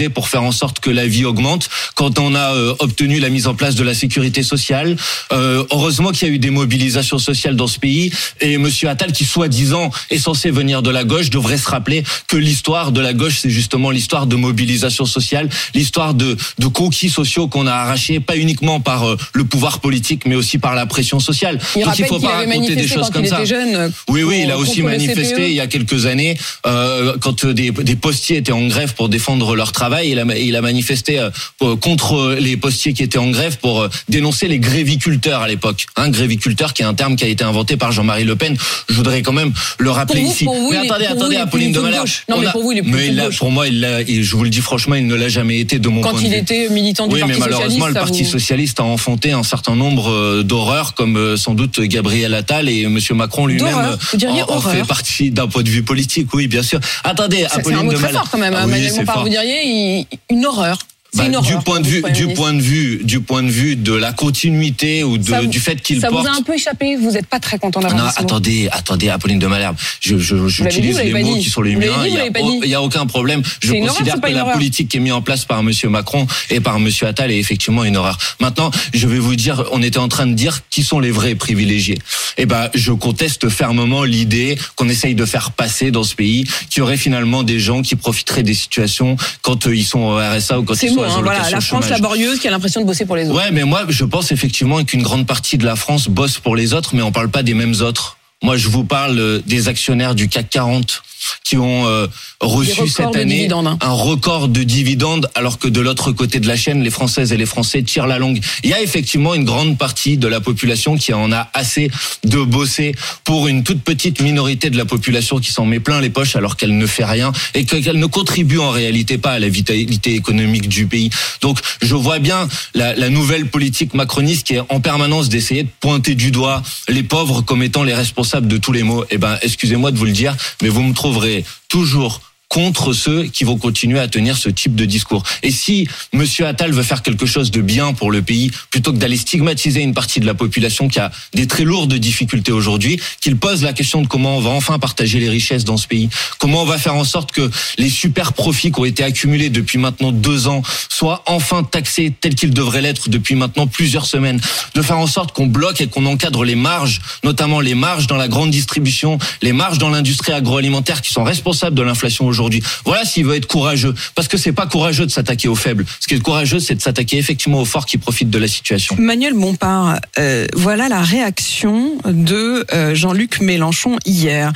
pour 0.09 0.29
faire 0.29 0.43
en 0.43 0.53
sorte 0.53 0.81
que 0.81 0.91
la 0.91 1.07
vie 1.07 1.25
augmente. 1.25 1.69
Quand 1.95 2.19
on 2.19 2.35
a 2.35 2.55
euh, 2.55 2.75
obtenu 2.79 3.21
la 3.21 3.29
mise 3.29 3.47
en 3.47 3.55
place 3.55 3.75
de 3.75 3.85
la 3.85 3.95
sécurité 3.95 4.43
sociale, 4.43 4.97
euh, 5.33 5.65
heureusement 5.71 6.11
qu'il 6.11 6.29
y 6.29 6.31
a 6.31 6.35
eu 6.35 6.39
des 6.39 6.51
mobilisations 6.51 7.19
sociales 7.19 7.57
dans 7.57 7.67
ce 7.67 7.79
pays. 7.79 8.13
Et 8.41 8.59
Monsieur 8.59 8.89
Attal, 8.89 9.13
qui 9.13 9.25
soi-disant 9.25 9.91
est 10.11 10.19
censé 10.19 10.51
venir 10.51 10.83
de 10.83 10.91
la 10.91 11.05
gauche, 11.05 11.31
devrait 11.31 11.59
se 11.59 11.69
rappeler 11.69 12.03
que 12.29 12.37
l'histoire 12.37 12.93
de 12.93 13.01
la 13.01 13.13
gauche, 13.13 13.39
c'est 13.41 13.51
justement 13.51 13.91
l'histoire 13.91 14.27
de 14.27 14.37
mobilisation 14.37 15.07
sociale, 15.07 15.49
l'histoire 15.75 16.15
de, 16.15 16.37
de 16.59 16.67
conquis 16.67 17.11
sociaux 17.11 17.49
qu'on 17.49 17.67
a 17.67 17.73
arrachés, 17.73 18.21
pas 18.21 18.37
uniquement 18.37 18.81
par 18.81 19.09
euh, 19.09 19.17
le 19.35 19.45
pouvoir 19.45 19.81
politique, 19.81 20.27
mais 20.27 20.35
aussi 20.35 20.59
par 20.59 20.75
la 20.75 20.87
pression 20.87 21.21
sociale. 21.21 21.59
Il 21.77 21.85
Donc 21.85 21.99
il 21.99 22.05
faut 22.07 22.19
qu'il 22.19 22.29
pas 22.29 22.37
raconter 22.37 22.77
des 22.77 22.89
choses 22.89 23.11
comme 23.11 23.25
il 23.25 23.29
ça. 23.31 23.45
jeune. 23.45 23.93
Oui, 24.09 24.23
oui, 24.23 24.41
il 24.45 24.51
a 24.51 24.59
aussi 24.59 24.79
le 24.79 24.89
manifesté 24.89 25.49
il 25.49 25.55
y 25.55 25.61
a 25.61 25.67
quelques 25.67 26.07
années 26.07 26.37
quand 26.63 27.47
des, 27.47 27.71
des 27.71 27.97
postiers 27.97 28.39
étaient 28.39 28.53
en 28.53 28.67
grève 28.67 28.95
pour 28.95 29.09
défendre 29.09 29.55
leur 29.57 29.73
travail. 29.73 29.92
Il 30.03 30.19
a, 30.19 30.25
il 30.39 30.57
a 30.57 30.61
manifesté 30.63 31.19
euh, 31.19 31.77
contre 31.77 32.37
les 32.39 32.57
postiers 32.57 32.93
qui 32.93 33.03
étaient 33.03 33.19
en 33.19 33.31
grève 33.31 33.59
pour 33.59 33.83
euh, 33.83 33.89
dénoncer 34.09 34.49
les 34.49 34.59
gréviculteurs 34.59 35.43
à 35.43 35.49
l'époque. 35.49 35.87
Un 35.97 36.09
gréviculteur 36.09 36.73
qui 36.73 36.83
est 36.83 36.85
un 36.87 36.95
terme 36.95 37.17
qui 37.17 37.25
a 37.25 37.29
été 37.29 37.45
inventé 37.45 37.77
par 37.77 37.93
Jean-Marie 37.93 38.25
Le 38.25 38.37
Pen. 38.37 38.57
Je 38.89 38.95
voudrais 38.95 39.23
quand 39.23 39.33
même 39.33 39.53
le 39.79 39.91
rappeler 39.91 40.21
Pour 40.21 40.29
vous- 40.29 40.35
ici. 40.35 40.45
pour 40.45 40.55
vous, 40.55 40.71
mais 40.71 40.77
il 40.85 40.91
attendez, 40.91 41.05
pour 41.07 41.17
attendez, 41.17 41.35
il 41.37 41.39
Apolline 41.41 41.73
de 41.73 41.79
de 41.79 41.83
Malherbe. 41.83 42.07
Non, 42.29 42.37
On 42.37 42.41
mais 42.41 42.47
a- 42.47 42.53
pour 42.53 42.63
vous, 42.63 42.73
il 42.73 42.79
est 42.79 42.83
mais 42.83 43.07
il 43.09 43.17
de 43.17 43.37
pour 43.37 43.51
moi, 43.51 43.67
il 43.69 44.05
il- 44.09 44.23
je 44.23 44.37
vous 44.37 44.45
le 44.45 44.51
dis 44.51 44.61
franchement, 44.61 44.95
il 44.95 45.07
ne 45.07 45.15
l'a 45.15 45.29
jamais 45.29 45.59
été 45.59 45.79
de 45.79 45.89
mon 45.89 46.01
Quand 46.01 46.11
point 46.11 46.21
de 46.21 46.27
il 46.27 46.31
vue. 46.33 46.37
était 46.39 46.69
militant 46.71 47.07
du 47.07 47.15
Oui, 47.15 47.21
Parti 47.21 47.35
mais 47.35 47.39
malheureusement, 47.41 47.87
le 47.87 47.95
Parti 47.95 48.25
socialiste 48.25 48.81
a 48.81 48.85
enfanté 48.85 49.33
un 49.33 49.43
certain 49.43 49.75
nombre 49.75 50.11
euh, 50.11 50.43
d'horreurs, 50.43 50.95
comme 50.95 51.17
euh, 51.17 51.37
sans 51.37 51.55
doute 51.55 51.81
Gabriel 51.81 52.35
Attal 52.35 52.69
et 52.69 52.87
Monsieur 52.87 53.15
Macron 53.15 53.47
lui-même 53.47 53.71
D'horreurs 53.73 53.99
Vous 54.13 54.17
diriez 54.19 54.43
en, 54.43 54.51
en 54.57 54.61
fait 54.61 54.85
partie 54.87 55.31
d'un 55.31 55.47
point 55.49 55.63
de 55.63 55.69
vue 55.69 55.83
politique. 55.83 56.33
Oui, 56.35 56.47
bien 56.49 56.63
sûr. 56.63 56.79
Attendez, 57.05 57.47
C'est 57.51 57.59
Apolline 57.61 57.79
un 57.81 57.83
mot 57.85 57.91
de 57.93 57.97
très 57.97 58.07
Malherbe. 58.07 58.23
fort 58.25 58.31
quand 58.31 58.39
même. 58.39 58.55
Ah 58.57 58.63
hein, 58.65 58.69
oui, 58.71 58.85
c'est 58.89 58.99
Bompard, 59.01 59.15
fort. 59.17 59.23
vous 59.25 59.29
diriez 59.31 59.63
il- 59.65 59.82
une 60.31 60.47
horreur. 60.47 60.79
Bah, 61.15 61.25
horreur. 61.29 61.43
du 61.43 61.63
point 61.65 61.81
de 61.81 61.87
vue, 61.87 62.01
du 62.03 62.23
ministre. 62.23 62.35
point 62.35 62.53
de 62.55 62.63
vue, 62.63 63.01
du 63.05 63.21
point 63.21 63.43
de 63.43 63.51
vue 63.51 63.77
de 63.77 63.93
la 63.93 64.13
continuité 64.13 65.05
ou 65.05 65.19
de, 65.19 65.25
Ça 65.29 65.43
du 65.45 65.61
fait 65.61 65.81
qu'il 65.83 66.01
Ça 66.01 66.09
porte. 66.09 66.23
vous 66.27 66.29
a 66.33 66.37
un 66.39 66.43
peu 66.43 66.55
échappé. 66.55 66.97
Vous 66.97 67.11
n'êtes 67.11 67.27
pas 67.27 67.39
très 67.39 67.59
content 67.59 67.81
Non, 67.81 67.89
d'avoir 67.89 68.07
mot. 68.07 68.13
attendez, 68.17 68.69
attendez, 68.73 69.11
Apolline 69.11 69.39
de 69.39 69.47
Malherbe. 69.47 69.77
Je, 70.01 70.17
j'utilise 70.17 70.99
les 70.99 71.13
mots 71.23 71.35
dit. 71.37 71.43
qui 71.45 71.51
sont 71.51 71.61
les 71.61 71.75
Vous 71.75 71.81
miens. 71.81 72.03
dit, 72.03 72.09
Il 72.09 72.61
vous 72.61 72.65
y 72.65 72.75
a, 72.75 72.81
aucun 72.83 73.05
problème. 73.07 73.43
Je 73.61 73.73
horreur, 73.75 73.89
considère 73.89 74.21
que 74.23 74.31
la 74.31 74.45
politique 74.47 74.89
qui 74.89 74.97
est 74.97 75.01
mise 75.01 75.13
en 75.13 75.21
place 75.21 75.45
par 75.45 75.63
Monsieur 75.63 75.91
Macron 75.91 76.27
et 76.49 76.61
par 76.61 76.81
Monsieur 76.81 77.07
Attal 77.07 77.31
est 77.31 77.39
effectivement 77.39 77.85
une 77.85 77.99
horreur. 77.99 78.17
Maintenant, 78.41 78.71
je 78.95 79.07
vais 79.07 79.19
vous 79.19 79.37
dire, 79.37 79.65
on 79.73 79.83
était 79.83 79.99
en 79.99 80.09
train 80.09 80.27
de 80.27 80.33
dire 80.35 80.61
qui 80.71 80.83
sont 80.83 80.99
les 80.99 81.11
vrais 81.11 81.35
privilégiés. 81.35 81.99
Eh 82.39 82.47
ben, 82.47 82.71
je 82.75 82.91
conteste 82.93 83.51
fermement 83.51 84.05
l'idée 84.05 84.57
qu'on 84.77 84.89
essaye 84.89 85.15
de 85.15 85.27
faire 85.27 85.51
passer 85.53 85.91
dans 85.91 86.05
ce 86.05 86.15
pays 86.15 86.45
qu'il 86.71 86.79
y 86.79 86.83
aurait 86.83 86.97
finalement 86.97 87.43
des 87.43 87.61
gens 87.61 87.83
qui 87.83 87.97
profiteraient 87.97 88.43
des 88.43 88.55
situations 88.55 89.17
quand 89.43 89.67
euh, 89.67 89.77
ils 89.77 89.85
sont 89.85 89.99
au 90.01 90.17
RSA 90.17 90.59
ou 90.59 90.63
quand 90.65 90.75
C'est 90.75 90.87
ils 90.87 90.95
sont 90.95 91.02
hein, 91.05 91.21
voilà, 91.23 91.51
la 91.51 91.61
France 91.61 91.89
laborieuse 91.89 92.39
qui 92.39 92.49
a 92.49 92.51
l'impression 92.51 92.81
de 92.81 92.87
bosser 92.87 93.07
pour 93.07 93.17
les 93.17 93.29
autres. 93.29 93.37
Ouais, 93.37 93.51
mais 93.51 93.65
moi, 93.65 93.85
je 93.89 94.05
pense 94.05 94.33
effectivement 94.33 94.83
qu'une 94.85 95.03
grande 95.03 95.27
partie 95.27 95.59
de 95.59 95.65
la 95.65 95.77
France 95.77 96.09
bosse 96.09 96.39
pour 96.39 96.57
les 96.57 96.75
autres, 96.75 96.95
mais 96.95 97.03
on 97.03 97.13
parle 97.13 97.31
pas 97.31 97.43
des 97.43 97.55
mêmes 97.55 97.75
autres. 97.81 98.17
Moi, 98.43 98.57
je 98.57 98.69
vous 98.69 98.85
parle 98.85 99.19
euh, 99.19 99.41
des 99.47 99.69
actionnaires 99.69 100.15
du 100.15 100.29
CAC 100.29 100.51
40 100.51 101.03
qui 101.45 101.57
ont 101.57 101.87
euh, 101.87 102.09
reçu 102.43 102.89
cette 102.89 103.17
année 103.17 103.49
hein. 103.51 103.79
un 103.81 103.93
record 103.93 104.49
de 104.49 104.63
dividendes, 104.63 105.31
alors 105.35 105.59
que 105.59 105.69
de 105.69 105.81
l'autre 105.81 106.13
côté 106.13 106.41
de 106.41 106.49
la 106.49 106.57
chaîne, 106.57 106.83
les 106.83 106.91
Françaises 106.91 107.33
et 107.33 107.37
les 107.37 107.47
Français 107.47 107.83
tirent 107.83 108.07
la 108.07 108.19
longue. 108.19 108.41
Il 108.65 108.71
y 108.71 108.75
a 108.75 108.83
effectivement 108.83 109.35
une 109.35 109.45
grande 109.45 109.79
partie 109.79 110.17
de 110.19 110.27
la 110.29 110.41
population 110.41 110.97
qui 110.97 111.13
en 111.15 111.33
a 111.33 111.49
assez 111.55 111.91
de 112.25 112.43
bosser 112.43 112.95
pour 113.25 113.49
une 113.49 113.63
toute 113.63 113.83
petite 113.83 114.21
minorité 114.21 114.71
de 114.71 114.77
la 114.77 114.85
population 114.85 115.39
qui 115.39 115.53
s'en 115.53 115.65
met 115.65 115.81
plein 115.81 116.01
les 116.01 116.11
poches 116.11 116.37
alors 116.37 116.57
qu'elle 116.57 116.77
ne 116.77 116.87
fait 116.87 117.05
rien 117.05 117.33
et 117.55 117.65
que- 117.65 117.77
qu'elle 117.77 117.99
ne 117.99 118.07
contribue 118.07 118.59
en 118.59 118.71
réalité 118.71 119.19
pas 119.19 119.33
à 119.33 119.39
la 119.39 119.49
vitalité 119.49 120.15
économique 120.15 120.69
du 120.69 120.87
pays. 120.87 121.11
Donc 121.41 121.59
je 121.81 121.95
vois 121.95 122.19
bien 122.19 122.49
la, 122.75 122.95
la 122.95 123.09
nouvelle 123.09 123.47
politique 123.49 123.95
macroniste 123.95 124.47
qui 124.47 124.55
est 124.55 124.63
en 124.69 124.81
permanence 124.81 125.29
d'essayer 125.29 125.63
de 125.63 125.69
pointer 125.81 126.15
du 126.15 126.31
doigt 126.31 126.63
les 126.89 127.03
pauvres 127.05 127.43
comme 127.43 127.63
étant 127.63 127.85
les 127.85 127.95
responsables 127.95 128.49
de 128.49 128.57
tous 128.57 128.73
les 128.73 128.83
maux. 128.83 129.05
Eh 129.11 129.19
ben, 129.19 129.39
excusez-moi 129.43 129.91
de 129.93 129.99
vous 129.99 130.05
le 130.07 130.13
dire, 130.13 130.37
mais 130.63 130.69
vous 130.69 130.83
me 130.83 130.93
trouverez 130.95 131.45
toujours 131.69 132.21
contre 132.53 132.93
ceux 132.93 133.25
qui 133.25 133.45
vont 133.45 133.57
continuer 133.57 133.99
à 133.99 134.09
tenir 134.09 134.37
ce 134.37 134.51
type 134.51 134.75
de 134.75 134.85
discours. 134.85 135.23
Et 135.43 135.51
si 135.51 135.89
Monsieur 136.13 136.47
Attal 136.47 136.73
veut 136.73 136.83
faire 136.83 137.01
quelque 137.01 137.25
chose 137.25 137.51
de 137.51 137.63
bien 137.63 137.95
pour 137.95 138.13
le 138.13 138.21
pays, 138.21 138.51
plutôt 138.71 138.93
que 138.93 138.99
d'aller 138.99 139.17
stigmatiser 139.17 139.81
une 139.81 139.95
partie 139.95 140.21
de 140.21 140.27
la 140.27 140.35
population 140.35 140.87
qui 140.87 140.99
a 141.01 141.11
des 141.33 141.47
très 141.47 141.65
lourdes 141.65 141.95
difficultés 141.95 142.53
aujourd'hui, 142.53 143.01
qu'il 143.23 143.39
pose 143.39 143.63
la 143.63 143.73
question 143.73 144.03
de 144.03 144.07
comment 144.07 144.37
on 144.37 144.41
va 144.41 144.51
enfin 144.51 144.79
partager 144.79 145.19
les 145.19 145.31
richesses 145.31 145.65
dans 145.65 145.79
ce 145.79 145.87
pays, 145.87 146.11
comment 146.39 146.61
on 146.61 146.67
va 146.67 146.77
faire 146.77 146.95
en 146.95 147.05
sorte 147.05 147.33
que 147.33 147.51
les 147.79 147.89
super 147.89 148.35
profits 148.35 148.71
qui 148.71 148.81
ont 148.81 148.85
été 148.85 149.03
accumulés 149.03 149.49
depuis 149.49 149.79
maintenant 149.79 150.13
deux 150.13 150.47
ans 150.47 150.61
soient 150.91 151.23
enfin 151.25 151.63
taxés 151.65 152.13
tels 152.21 152.35
qu'ils 152.35 152.53
devraient 152.53 152.83
l'être 152.83 153.09
depuis 153.09 153.35
maintenant 153.35 153.67
plusieurs 153.67 154.05
semaines, 154.05 154.43
de 154.75 154.83
faire 154.83 154.99
en 154.99 155.07
sorte 155.07 155.33
qu'on 155.33 155.47
bloque 155.47 155.81
et 155.81 155.87
qu'on 155.87 156.05
encadre 156.05 156.45
les 156.45 156.57
marges, 156.57 157.01
notamment 157.25 157.61
les 157.61 157.75
marges 157.75 158.09
dans 158.09 158.17
la 158.17 158.29
grande 158.29 158.51
distribution, 158.51 159.19
les 159.41 159.55
marges 159.55 159.79
dans 159.79 159.89
l'industrie 159.89 160.33
agroalimentaire 160.33 161.01
qui 161.01 161.15
sont 161.15 161.25
responsables 161.25 161.75
de 161.75 161.83
l'inflation 161.83 162.27
aujourd'hui 162.27 162.42
aujourd'hui. 162.43 162.63
Voilà 162.85 163.05
s'il 163.05 163.25
veut 163.25 163.37
être 163.37 163.47
courageux. 163.47 163.95
Parce 164.15 164.29
que 164.29 164.37
c'est 164.37 164.53
pas 164.53 164.67
courageux 164.67 165.07
de 165.07 165.11
s'attaquer 165.11 165.49
aux 165.49 165.55
faibles. 165.55 165.85
Ce 166.01 166.07
qui 166.07 166.15
est 166.15 166.19
courageux, 166.21 166.59
c'est 166.59 166.75
de 166.75 166.83
s'attaquer 166.83 167.19
effectivement 167.19 167.61
aux 167.61 167.65
forts 167.65 167.87
qui 167.87 167.99
profitent 167.99 168.31
de 168.31 168.39
la 168.39 168.49
situation. 168.49 168.97
Manuel 168.99 169.35
Bompard, 169.35 169.99
euh, 170.19 170.47
voilà 170.55 170.89
la 170.89 171.01
réaction 171.01 171.99
de 172.05 172.65
euh, 172.75 172.95
Jean-Luc 172.95 173.41
Mélenchon 173.41 173.97
hier. 174.05 174.53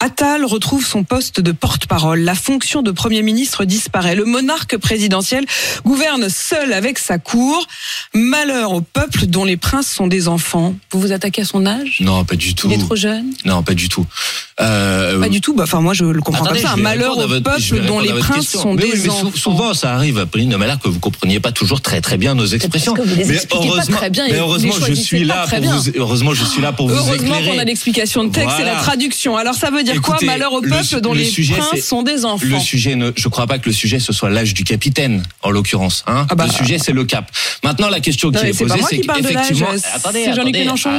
Attal 0.00 0.44
retrouve 0.44 0.84
son 0.84 1.04
poste 1.04 1.40
de 1.40 1.52
porte-parole. 1.52 2.20
La 2.20 2.34
fonction 2.34 2.82
de 2.82 2.90
Premier 2.90 3.22
ministre 3.22 3.64
disparaît. 3.64 4.14
Le 4.16 4.24
monarque 4.24 4.76
présidentiel 4.76 5.44
gouverne 5.84 6.28
seul 6.28 6.72
avec 6.72 6.98
sa 6.98 7.18
cour. 7.18 7.66
Malheur 8.14 8.72
au 8.72 8.80
peuple 8.80 9.26
dont 9.26 9.44
les 9.44 9.56
princes 9.56 9.88
sont 9.88 10.06
des 10.08 10.26
enfants. 10.28 10.74
Vous 10.90 11.00
vous 11.00 11.12
attaquez 11.12 11.42
à 11.42 11.44
son 11.44 11.66
âge? 11.66 11.98
Non, 12.00 12.24
pas 12.24 12.36
du 12.36 12.54
tout. 12.54 12.68
Il 12.68 12.74
est 12.74 12.78
trop 12.78 12.96
jeune? 12.96 13.26
Non, 13.44 13.62
pas 13.62 13.74
du 13.74 13.88
tout. 13.88 14.06
Euh, 14.60 15.20
Pas 15.20 15.28
du 15.28 15.40
tout. 15.40 15.54
Bah, 15.54 15.64
Enfin, 15.68 15.80
moi, 15.80 15.92
je 15.94 16.04
le 16.04 16.20
comprends 16.22 16.44
Attendez, 16.44 16.62
comme 16.62 16.70
ça. 16.70 16.74
Un 16.74 16.82
malheur 16.82 17.18
au 17.18 17.27
votre- 17.28 17.42
peuple 17.44 17.86
dont 17.86 18.00
les 18.00 18.08
princes 18.12 18.36
question. 18.40 18.62
sont 18.62 18.74
Mais 18.74 18.84
oui, 18.84 18.92
des 18.92 18.98
mais 19.04 19.08
enfants. 19.10 19.30
souvent, 19.34 19.74
ça 19.74 19.94
arrive, 19.94 20.26
Pauline 20.26 20.50
de 20.50 20.56
Malherbe, 20.56 20.80
que 20.80 20.88
vous 20.88 20.98
compreniez 20.98 21.38
pas 21.40 21.52
toujours 21.52 21.80
très 21.80 22.00
très 22.00 22.16
bien 22.16 22.34
nos 22.34 22.46
expressions. 22.46 22.94
parce 22.94 23.06
que 23.08 23.14
vous 23.14 23.18
les 23.20 23.24
mais 23.26 23.36
pas 23.46 23.56
heureusement, 23.56 23.96
très 23.96 24.10
bien 24.10 24.26
mais 24.28 24.38
heureusement, 24.38 24.72
je 24.86 24.92
suis 24.94 25.24
là 25.24 25.46
pour 25.48 25.60
bien. 25.60 25.76
vous. 25.76 25.90
Heureusement, 25.96 26.34
je 26.34 26.44
suis 26.44 26.60
là 26.62 26.72
pour 26.72 26.88
vous 26.88 26.94
Heureusement 26.96 27.36
éclairer. 27.36 27.50
qu'on 27.56 27.58
a 27.58 27.64
l'explication 27.64 28.24
de 28.24 28.30
texte 28.32 28.56
et 28.60 28.64
la 28.64 28.76
traduction. 28.76 29.36
Alors, 29.36 29.54
ça 29.54 29.70
veut 29.70 29.82
dire 29.82 30.00
quoi 30.02 30.16
Malheur 30.22 30.52
au 30.52 30.60
le 30.60 30.68
peuple 30.68 31.00
dont 31.00 31.12
le 31.12 31.20
les 31.20 31.24
sujet, 31.26 31.54
princes 31.54 31.80
sont 31.84 32.02
des 32.02 32.24
enfants? 32.24 32.44
Le 32.46 32.58
sujet, 32.58 32.96
ne, 32.96 33.12
je 33.14 33.28
crois 33.28 33.46
pas 33.46 33.58
que 33.58 33.68
le 33.68 33.74
sujet 33.74 33.98
ce 34.00 34.12
soit 34.12 34.30
l'âge 34.30 34.54
du 34.54 34.64
capitaine, 34.64 35.22
en 35.42 35.50
l'occurrence. 35.50 36.04
Hein. 36.06 36.26
Ah 36.30 36.34
bah. 36.34 36.46
le 36.46 36.52
sujet, 36.52 36.78
c'est 36.78 36.92
le 36.92 37.04
cap. 37.04 37.30
Maintenant, 37.64 37.88
la 37.88 38.00
question 38.00 38.30
qui 38.30 38.38
est 38.44 38.56
posée, 38.58 38.74
c'est 38.88 39.00
qu'effectivement, 39.00 39.68
attendez, 39.94 40.26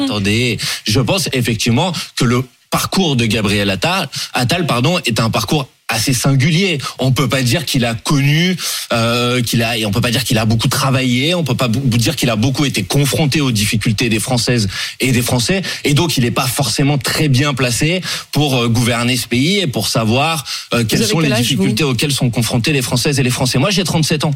attendez. 0.05 0.57
Je 0.85 0.99
pense 0.99 1.29
effectivement 1.33 1.91
que 2.15 2.25
le 2.25 2.43
parcours 2.69 3.15
de 3.15 3.25
Gabriel 3.25 3.69
Attal, 3.69 4.07
Attal 4.33 4.65
pardon, 4.67 4.99
est 5.05 5.19
un 5.19 5.29
parcours 5.29 5.67
assez 5.89 6.13
singulier. 6.13 6.77
On 6.99 7.11
peut 7.11 7.27
pas 7.27 7.41
dire 7.41 7.65
qu'il 7.65 7.83
a 7.83 7.95
connu, 7.95 8.55
euh, 8.93 9.41
qu'il 9.41 9.63
a, 9.63 9.77
et 9.77 9.85
on 9.85 9.91
peut 9.91 10.01
pas 10.01 10.11
dire 10.11 10.23
qu'il 10.23 10.37
a 10.37 10.45
beaucoup 10.45 10.67
travaillé. 10.67 11.35
On 11.35 11.43
peut 11.43 11.55
pas 11.55 11.67
dire 11.67 12.15
qu'il 12.15 12.29
a 12.29 12.35
beaucoup 12.35 12.65
été 12.65 12.83
confronté 12.83 13.41
aux 13.41 13.51
difficultés 13.51 14.07
des 14.07 14.19
Françaises 14.19 14.69
et 14.99 15.11
des 15.11 15.21
Français. 15.21 15.61
Et 15.83 15.93
donc, 15.93 16.15
il 16.17 16.23
n'est 16.23 16.31
pas 16.31 16.47
forcément 16.47 16.97
très 16.97 17.27
bien 17.27 17.53
placé 17.53 18.01
pour 18.31 18.55
euh, 18.55 18.67
gouverner 18.69 19.17
ce 19.17 19.27
pays 19.27 19.59
et 19.59 19.67
pour 19.67 19.87
savoir 19.87 20.45
euh, 20.73 20.85
quelles 20.85 21.05
sont 21.05 21.19
les 21.19 21.31
difficultés 21.31 21.83
auxquelles 21.83 22.13
sont 22.13 22.29
confrontés 22.29 22.71
les 22.71 22.83
Françaises 22.83 23.19
et 23.19 23.23
les 23.23 23.29
Français. 23.29 23.57
Moi, 23.57 23.71
j'ai 23.71 23.83
37 23.83 24.25
ans. 24.25 24.33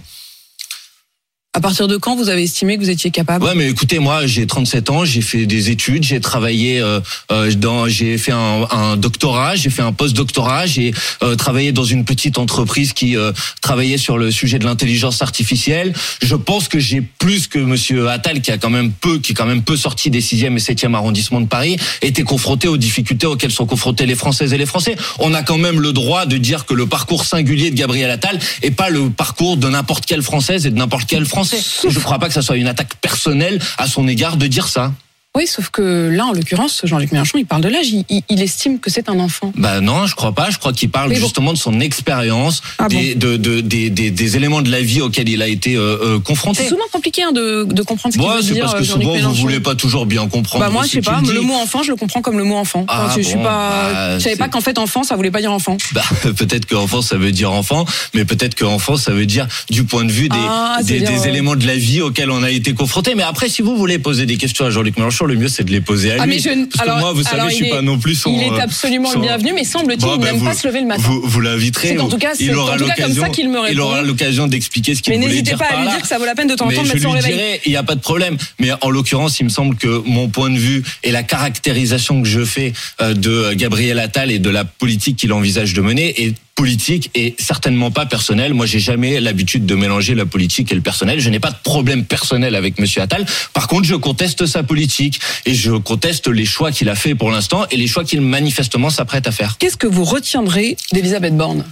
À 1.55 1.61
partir 1.61 1.87
de 1.87 1.97
quand 1.97 2.15
vous 2.15 2.29
avez 2.29 2.41
estimé 2.41 2.77
que 2.77 2.81
vous 2.81 2.89
étiez 2.89 3.11
capable? 3.11 3.45
Ouais, 3.45 3.53
mais 3.53 3.69
écoutez, 3.69 3.99
moi, 3.99 4.25
j'ai 4.25 4.47
37 4.47 4.89
ans, 4.89 5.05
j'ai 5.05 5.21
fait 5.21 5.45
des 5.45 5.69
études, 5.69 6.03
j'ai 6.03 6.19
travaillé 6.19 6.79
euh, 6.79 6.99
euh, 7.31 7.53
dans, 7.53 7.87
j'ai 7.87 8.17
fait 8.17 8.31
un, 8.31 8.67
un 8.71 8.97
doctorat, 8.97 9.53
j'ai 9.55 9.69
fait 9.69 9.83
un 9.83 9.93
post-doctorat, 9.93 10.65
j'ai 10.65 10.95
euh, 11.21 11.35
travaillé 11.35 11.71
dans 11.71 11.83
une 11.83 12.05
petite 12.05 12.39
entreprise 12.39 12.93
qui 12.93 13.15
euh, 13.15 13.31
travaillait 13.61 13.99
sur 13.99 14.17
le 14.17 14.31
sujet 14.31 14.57
de 14.57 14.65
l'intelligence 14.65 15.21
artificielle. 15.21 15.93
Je 16.23 16.35
pense 16.35 16.67
que 16.67 16.79
j'ai 16.79 17.01
plus 17.01 17.45
que 17.45 17.59
Monsieur 17.59 18.09
Attal, 18.09 18.41
qui 18.41 18.49
a 18.49 18.57
quand 18.57 18.71
même 18.71 18.91
peu, 18.91 19.19
qui 19.19 19.33
est 19.33 19.35
quand 19.35 19.45
même 19.45 19.61
peu 19.61 19.77
sorti 19.77 20.09
des 20.09 20.21
6e 20.21 20.55
et 20.55 20.73
7e 20.73 20.95
arrondissements 20.95 21.39
de 21.39 21.45
Paris, 21.45 21.77
été 22.01 22.23
confronté 22.23 22.67
aux 22.67 22.77
difficultés 22.77 23.27
auxquelles 23.27 23.51
sont 23.51 23.67
confrontés 23.67 24.07
les 24.07 24.15
Françaises 24.15 24.53
et 24.53 24.57
les 24.57 24.65
Français. 24.65 24.95
On 25.19 25.35
a 25.35 25.43
quand 25.43 25.59
même 25.59 25.79
le 25.79 25.93
droit 25.93 26.25
de 26.25 26.37
dire 26.37 26.65
que 26.65 26.73
le 26.73 26.87
parcours 26.87 27.25
singulier 27.25 27.69
de 27.69 27.75
Gabriel 27.75 28.09
Attal 28.09 28.39
est 28.63 28.71
pas 28.71 28.89
le 28.89 29.11
parcours 29.11 29.57
de 29.57 29.69
n'importe 29.69 30.07
quelle 30.07 30.23
Française 30.23 30.65
et 30.65 30.71
de 30.71 30.77
n'importe 30.77 31.05
quel 31.07 31.27
Français. 31.27 31.42
Je 31.43 31.87
ne 31.87 32.03
crois 32.03 32.19
pas 32.19 32.27
que 32.27 32.33
ça 32.33 32.41
soit 32.41 32.57
une 32.57 32.67
attaque 32.67 32.95
personnelle 32.95 33.61
à 33.77 33.87
son 33.87 34.07
égard 34.07 34.37
de 34.37 34.47
dire 34.47 34.67
ça. 34.67 34.91
Oui, 35.35 35.47
sauf 35.47 35.69
que 35.71 36.09
là, 36.09 36.27
en 36.27 36.31
l'occurrence, 36.31 36.81
Jean-Luc 36.83 37.11
Mélenchon, 37.11 37.39
il 37.39 37.47
parle 37.47 37.63
de 37.63 37.67
l'âge. 37.69 37.87
Il, 37.89 38.41
estime 38.43 38.79
que 38.79 38.91
c'est 38.91 39.09
un 39.09 39.19
enfant. 39.19 39.51
Bah 39.57 39.81
non, 39.81 40.05
je 40.05 40.13
crois 40.13 40.31
pas. 40.35 40.51
Je 40.51 40.59
crois 40.59 40.73
qu'il 40.73 40.91
parle 40.91 41.09
bon. 41.09 41.15
justement 41.15 41.53
de 41.53 41.57
son 41.57 41.79
expérience, 41.79 42.61
Ah 42.77 42.87
des, 42.87 43.15
de, 43.15 43.37
de- 43.37 43.59
des, 43.61 43.89
des, 43.89 44.11
des 44.11 44.35
éléments 44.37 44.61
de 44.61 44.69
la 44.69 44.81
vie 44.81 45.01
auxquels 45.01 45.27
il 45.27 45.41
a 45.41 45.47
été 45.47 45.75
euh, 45.75 45.97
euh, 46.03 46.19
confronté. 46.19 46.61
C'est 46.61 46.69
souvent 46.69 46.83
compliqué 46.91 47.23
hein, 47.23 47.31
de, 47.31 47.63
de 47.63 47.81
comprendre 47.81 48.13
ce 48.13 48.19
qu'il 48.19 48.27
Bon, 48.27 48.35
veut 48.35 48.43
c'est 48.43 48.53
dire, 48.53 48.65
parce 48.65 48.75
que 48.75 48.81
euh, 48.81 48.83
souvent 48.85 49.09
vous 49.09 49.13
Mélenchon. 49.15 49.41
voulez 49.41 49.59
pas 49.59 49.73
toujours 49.73 50.05
bien 50.05 50.27
comprendre. 50.27 50.63
Bah 50.65 50.69
moi, 50.69 50.83
je 50.85 50.89
sais 50.91 51.01
pas. 51.01 51.19
Le 51.27 51.41
mot 51.41 51.55
enfant, 51.55 51.81
je 51.81 51.89
le 51.89 51.95
comprends 51.95 52.21
comme 52.21 52.37
le 52.37 52.43
mot 52.43 52.57
enfant. 52.57 52.85
Ah, 52.87 53.09
je, 53.15 53.21
je 53.23 53.25
suis 53.29 53.35
bon, 53.37 53.41
pas. 53.43 53.81
bah, 53.93 54.17
je 54.19 54.23
savais 54.23 54.35
pas 54.35 54.43
c'est- 54.45 54.49
qu'en 54.51 54.61
fait 54.61 54.77
enfant, 54.77 55.01
ça 55.01 55.15
voulait 55.15 55.31
pas 55.31 55.41
dire 55.41 55.51
enfant. 55.51 55.77
Bah, 55.93 56.03
peut-être 56.37 56.67
que 56.67 56.75
enfant 56.75 57.01
ça 57.01 57.15
veut 57.17 57.31
dire 57.31 57.51
enfant, 57.51 57.85
mais 58.13 58.23
peut-être 58.23 58.53
que 58.53 58.65
enfant 58.65 58.97
ça 58.97 59.11
veut 59.13 59.25
dire 59.25 59.47
du 59.71 59.83
point 59.83 60.05
de 60.05 60.11
vue 60.11 60.29
des, 60.29 60.37
Ah, 60.39 60.77
des, 60.83 61.27
éléments 61.27 61.55
de 61.55 61.65
la 61.65 61.75
vie 61.75 62.01
auxquels 62.01 62.29
on 62.29 62.43
a 62.43 62.51
été 62.51 62.75
confronté. 62.75 63.15
Mais 63.15 63.23
après, 63.23 63.49
si 63.49 63.63
vous 63.63 63.75
voulez 63.75 63.97
poser 63.97 64.27
des 64.27 64.37
questions 64.37 64.65
à 64.65 64.69
Jean-Luc 64.69 64.95
Mélenchon, 64.97 65.22
le 65.27 65.35
mieux 65.35 65.47
c'est 65.47 65.63
de 65.63 65.71
les 65.71 65.81
poser 65.81 66.11
à 66.11 66.15
lui. 66.15 66.21
Ah, 66.23 66.25
mais 66.27 66.39
je 66.39 66.49
ne- 66.49 66.65
Parce 66.65 66.81
alors- 66.83 66.95
que 66.97 67.01
moi, 67.01 67.13
vous 67.13 67.23
savez, 67.23 67.41
je 67.49 67.53
il 67.53 67.55
suis 67.55 67.65
est- 67.67 67.69
pas 67.69 67.81
non 67.81 67.97
plus 67.99 68.15
son. 68.15 68.33
il 68.35 68.41
est 68.43 68.59
absolument 68.61 69.09
son- 69.11 69.19
le 69.19 69.25
bienvenu, 69.27 69.53
mais 69.53 69.63
semble-t-il, 69.63 69.99
Bon, 70.05 70.15
il 70.15 70.21
bah, 70.21 70.31
n'aime 70.31 70.43
pas 70.43 70.53
se 70.53 70.67
lever 70.67 70.81
le 70.81 70.87
matin. 70.87 71.01
Vous, 71.03 71.21
vous 71.23 71.39
l'inviterez. 71.41 71.97
En 71.97 72.05
ou- 72.05 72.09
tout 72.09 72.17
cas- 72.17 72.31
c'est 72.35 72.43
il 72.45 72.55
en 72.55 72.59
aura 72.59 72.77
tout 72.77 72.85
cas 72.85 72.93
comme 72.95 73.03
l'occasion- 73.05 73.23
ça 73.23 73.29
qu'il 73.29 73.49
me 73.49 73.59
Il 73.71 73.79
aura 73.81 73.95
répond. 73.97 74.07
l'occasion 74.07 74.47
d'expliquer 74.47 74.95
ce 74.95 75.01
qu'il 75.01 75.11
Mais 75.13 75.17
voulait 75.17 75.29
n'hésitez 75.29 75.51
dire 75.51 75.57
pas 75.57 75.65
à 75.75 75.81
lui 75.81 75.87
dire 75.89 76.01
que 76.01 76.07
ça 76.07 76.17
vaut 76.17 76.25
la 76.25 76.35
peine 76.35 76.47
de 76.47 76.55
temps 76.55 76.65
en 76.65 76.69
Mais 76.69 76.75
temps 76.75 76.81
de 76.83 76.87
je 76.87 76.93
mettre 76.93 77.03
son 77.05 77.13
lui 77.13 77.21
réveil. 77.21 77.59
il 77.65 77.69
n'y 77.71 77.77
a 77.77 77.83
pas 77.83 77.95
de 77.95 78.01
problème. 78.01 78.37
Mais 78.59 78.69
en 78.81 78.89
l'occurrence, 78.89 79.39
il 79.39 79.43
me 79.45 79.49
semble 79.49 79.75
que 79.75 80.01
mon 80.05 80.27
point 80.29 80.49
de 80.49 80.57
vue 80.57 80.83
et 81.03 81.11
la 81.11 81.23
caractérisation 81.23 82.21
que 82.21 82.27
je 82.27 82.43
fais 82.45 82.73
euh, 83.01 83.13
de 83.13 83.53
Gabriel 83.53 83.99
Attal 83.99 84.31
et 84.31 84.39
de 84.39 84.49
la 84.49 84.65
politique 84.65 85.17
qu'il 85.17 85.33
envisage 85.33 85.73
de 85.73 85.81
mener 85.81 86.23
est 86.23 86.35
politique 86.55 87.09
et 87.15 87.35
certainement 87.39 87.91
pas 87.91 88.05
personnelle. 88.05 88.53
Moi, 88.53 88.65
j'ai 88.65 88.79
jamais 88.79 89.19
l'habitude 89.19 89.65
de 89.65 89.75
mélanger 89.75 90.15
la 90.15 90.25
politique 90.25 90.71
et 90.71 90.75
le 90.75 90.81
personnel. 90.81 91.19
Je 91.19 91.29
n'ai 91.29 91.39
pas 91.39 91.51
de 91.51 91.57
problème 91.63 92.05
personnel 92.05 92.55
avec 92.55 92.79
Monsieur 92.79 93.01
Attal. 93.01 93.25
Par 93.53 93.67
contre, 93.67 93.85
je 93.85 93.95
conteste 93.95 94.45
sa 94.45 94.63
politique 94.63 95.19
et 95.45 95.55
je 95.55 95.71
conteste 95.71 96.27
les 96.27 96.45
choix 96.45 96.71
qu'il 96.71 96.89
a 96.89 96.95
fait 96.95 97.15
pour 97.15 97.31
l'instant 97.31 97.65
et 97.71 97.77
les 97.77 97.87
choix 97.87 98.03
qu'il 98.03 98.21
manifestement 98.21 98.89
s'apprête 98.89 99.27
à 99.27 99.31
faire. 99.31 99.57
Qu'est-ce 99.57 99.77
que 99.77 99.87
vous 99.87 100.05
retiendrez 100.05 100.77
d'Elisabeth 100.91 101.35
Borne? 101.35 101.65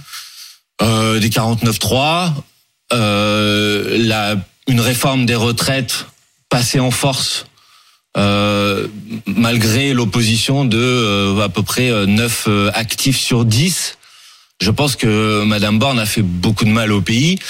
Euh, 0.80 1.20
des 1.20 1.28
49.3, 1.28 2.32
euh, 2.92 3.98
la, 3.98 4.36
une 4.66 4.80
réforme 4.80 5.26
des 5.26 5.34
retraites 5.36 6.06
passée 6.48 6.80
en 6.80 6.90
force, 6.90 7.46
euh, 8.16 8.88
malgré 9.26 9.94
l'opposition 9.94 10.64
de 10.64 10.78
euh, 10.78 11.40
à 11.40 11.48
peu 11.48 11.62
près 11.62 11.90
euh, 11.90 12.04
9 12.06 12.44
euh, 12.48 12.70
actifs 12.74 13.18
sur 13.18 13.44
10. 13.44 13.96
Je 14.62 14.70
pense 14.70 14.94
que 14.94 15.42
Madame 15.42 15.80
Borne 15.80 15.98
a 15.98 16.06
fait 16.06 16.22
beaucoup 16.22 16.64
de 16.64 16.70
mal 16.70 16.92
au 16.92 17.00
pays 17.00 17.40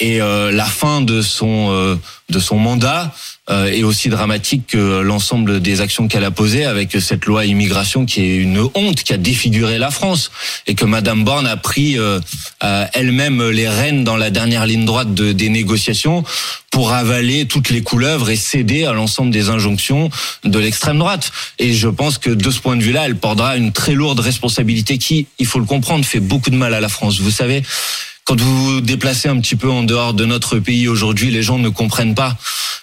et 0.00 0.20
euh, 0.20 0.52
la 0.52 0.66
fin 0.66 1.00
de 1.00 1.22
son 1.22 1.72
euh, 1.72 1.96
de 2.28 2.38
son 2.38 2.56
mandat 2.56 3.12
euh, 3.50 3.66
est 3.66 3.82
aussi 3.82 4.10
dramatique 4.10 4.68
que 4.68 5.00
l'ensemble 5.00 5.60
des 5.60 5.80
actions 5.80 6.06
qu'elle 6.06 6.24
a 6.24 6.30
posées 6.30 6.64
avec 6.64 6.92
cette 7.00 7.26
loi 7.26 7.46
immigration 7.46 8.06
qui 8.06 8.20
est 8.20 8.36
une 8.36 8.60
honte 8.74 9.02
qui 9.02 9.12
a 9.12 9.16
défiguré 9.16 9.78
la 9.78 9.90
France 9.90 10.30
et 10.68 10.76
que 10.76 10.84
Madame 10.84 11.24
Borne 11.24 11.46
a 11.46 11.56
pris 11.56 11.96
elle-même 12.92 13.48
les 13.48 13.68
rênes 13.68 14.04
dans 14.04 14.16
la 14.16 14.30
dernière 14.30 14.66
ligne 14.66 14.84
droite 14.84 15.14
de, 15.14 15.32
des 15.32 15.48
négociations 15.48 16.22
pour 16.70 16.92
avaler 16.92 17.46
toutes 17.46 17.70
les 17.70 17.82
couleuvres 17.82 18.28
et 18.30 18.36
céder 18.36 18.84
à 18.84 18.92
l'ensemble 18.92 19.30
des 19.30 19.48
injonctions 19.48 20.10
de 20.44 20.58
l'extrême 20.58 20.98
droite. 20.98 21.32
Et 21.58 21.72
je 21.72 21.88
pense 21.88 22.18
que 22.18 22.30
de 22.30 22.50
ce 22.50 22.60
point 22.60 22.76
de 22.76 22.82
vue-là, 22.82 23.06
elle 23.06 23.16
portera 23.16 23.56
une 23.56 23.72
très 23.72 23.94
lourde 23.94 24.20
responsabilité 24.20 24.98
qui, 24.98 25.26
il 25.38 25.46
faut 25.46 25.58
le 25.58 25.64
comprendre, 25.64 26.04
fait 26.04 26.20
beaucoup 26.20 26.50
de 26.50 26.56
mal 26.56 26.74
à 26.74 26.80
la 26.80 26.88
France. 26.88 27.20
Vous 27.20 27.30
savez, 27.30 27.62
quand 28.28 28.38
vous 28.38 28.74
vous 28.74 28.80
déplacez 28.82 29.26
un 29.30 29.40
petit 29.40 29.56
peu 29.56 29.70
en 29.70 29.82
dehors 29.84 30.12
de 30.12 30.26
notre 30.26 30.58
pays 30.58 30.86
aujourd'hui, 30.86 31.30
les 31.30 31.42
gens 31.42 31.58
ne 31.58 31.70
comprennent 31.70 32.14
pas 32.14 32.36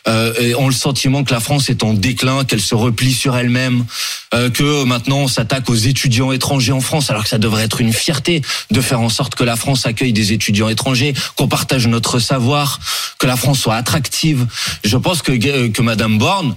euh, 0.08 0.34
et 0.40 0.56
ont 0.56 0.68
le 0.68 0.74
sentiment 0.74 1.24
que 1.24 1.32
la 1.32 1.40
France 1.40 1.70
est 1.70 1.84
en 1.84 1.94
déclin, 1.94 2.46
qu'elle 2.46 2.62
se 2.62 2.74
replie 2.74 3.14
sur 3.14 3.38
elle-même, 3.38 3.86
euh, 4.34 4.50
que 4.50 4.84
maintenant 4.86 5.20
on 5.20 5.28
s'attaque 5.28 5.70
aux 5.70 5.76
étudiants 5.76 6.32
étrangers 6.32 6.72
en 6.72 6.82
France, 6.82 7.12
alors 7.12 7.26
que 7.26 7.30
ça 7.30 7.38
devrait 7.38 7.64
être 7.64 7.80
une 7.80 7.94
fierté 7.94 8.42
de 8.72 8.82
faire 8.82 9.02
en 9.02 9.10
sorte 9.10 9.36
que 9.36 9.44
la 9.44 9.56
France 9.56 9.86
accueille 9.86 10.14
des 10.14 10.34
étudiants 10.34 10.68
étrangers, 10.68 11.14
qu'on 11.36 11.48
partage 11.48 11.86
notre 11.86 12.18
savoir, 12.18 12.80
que 13.20 13.28
la 13.28 13.38
France 13.38 13.60
soit 13.60 13.76
attractive. 13.76 14.48
Je 14.84 14.98
pense 14.98 15.22
que 15.22 15.68
que 15.68 15.82
Madame 15.84 16.18
Borne 16.18 16.56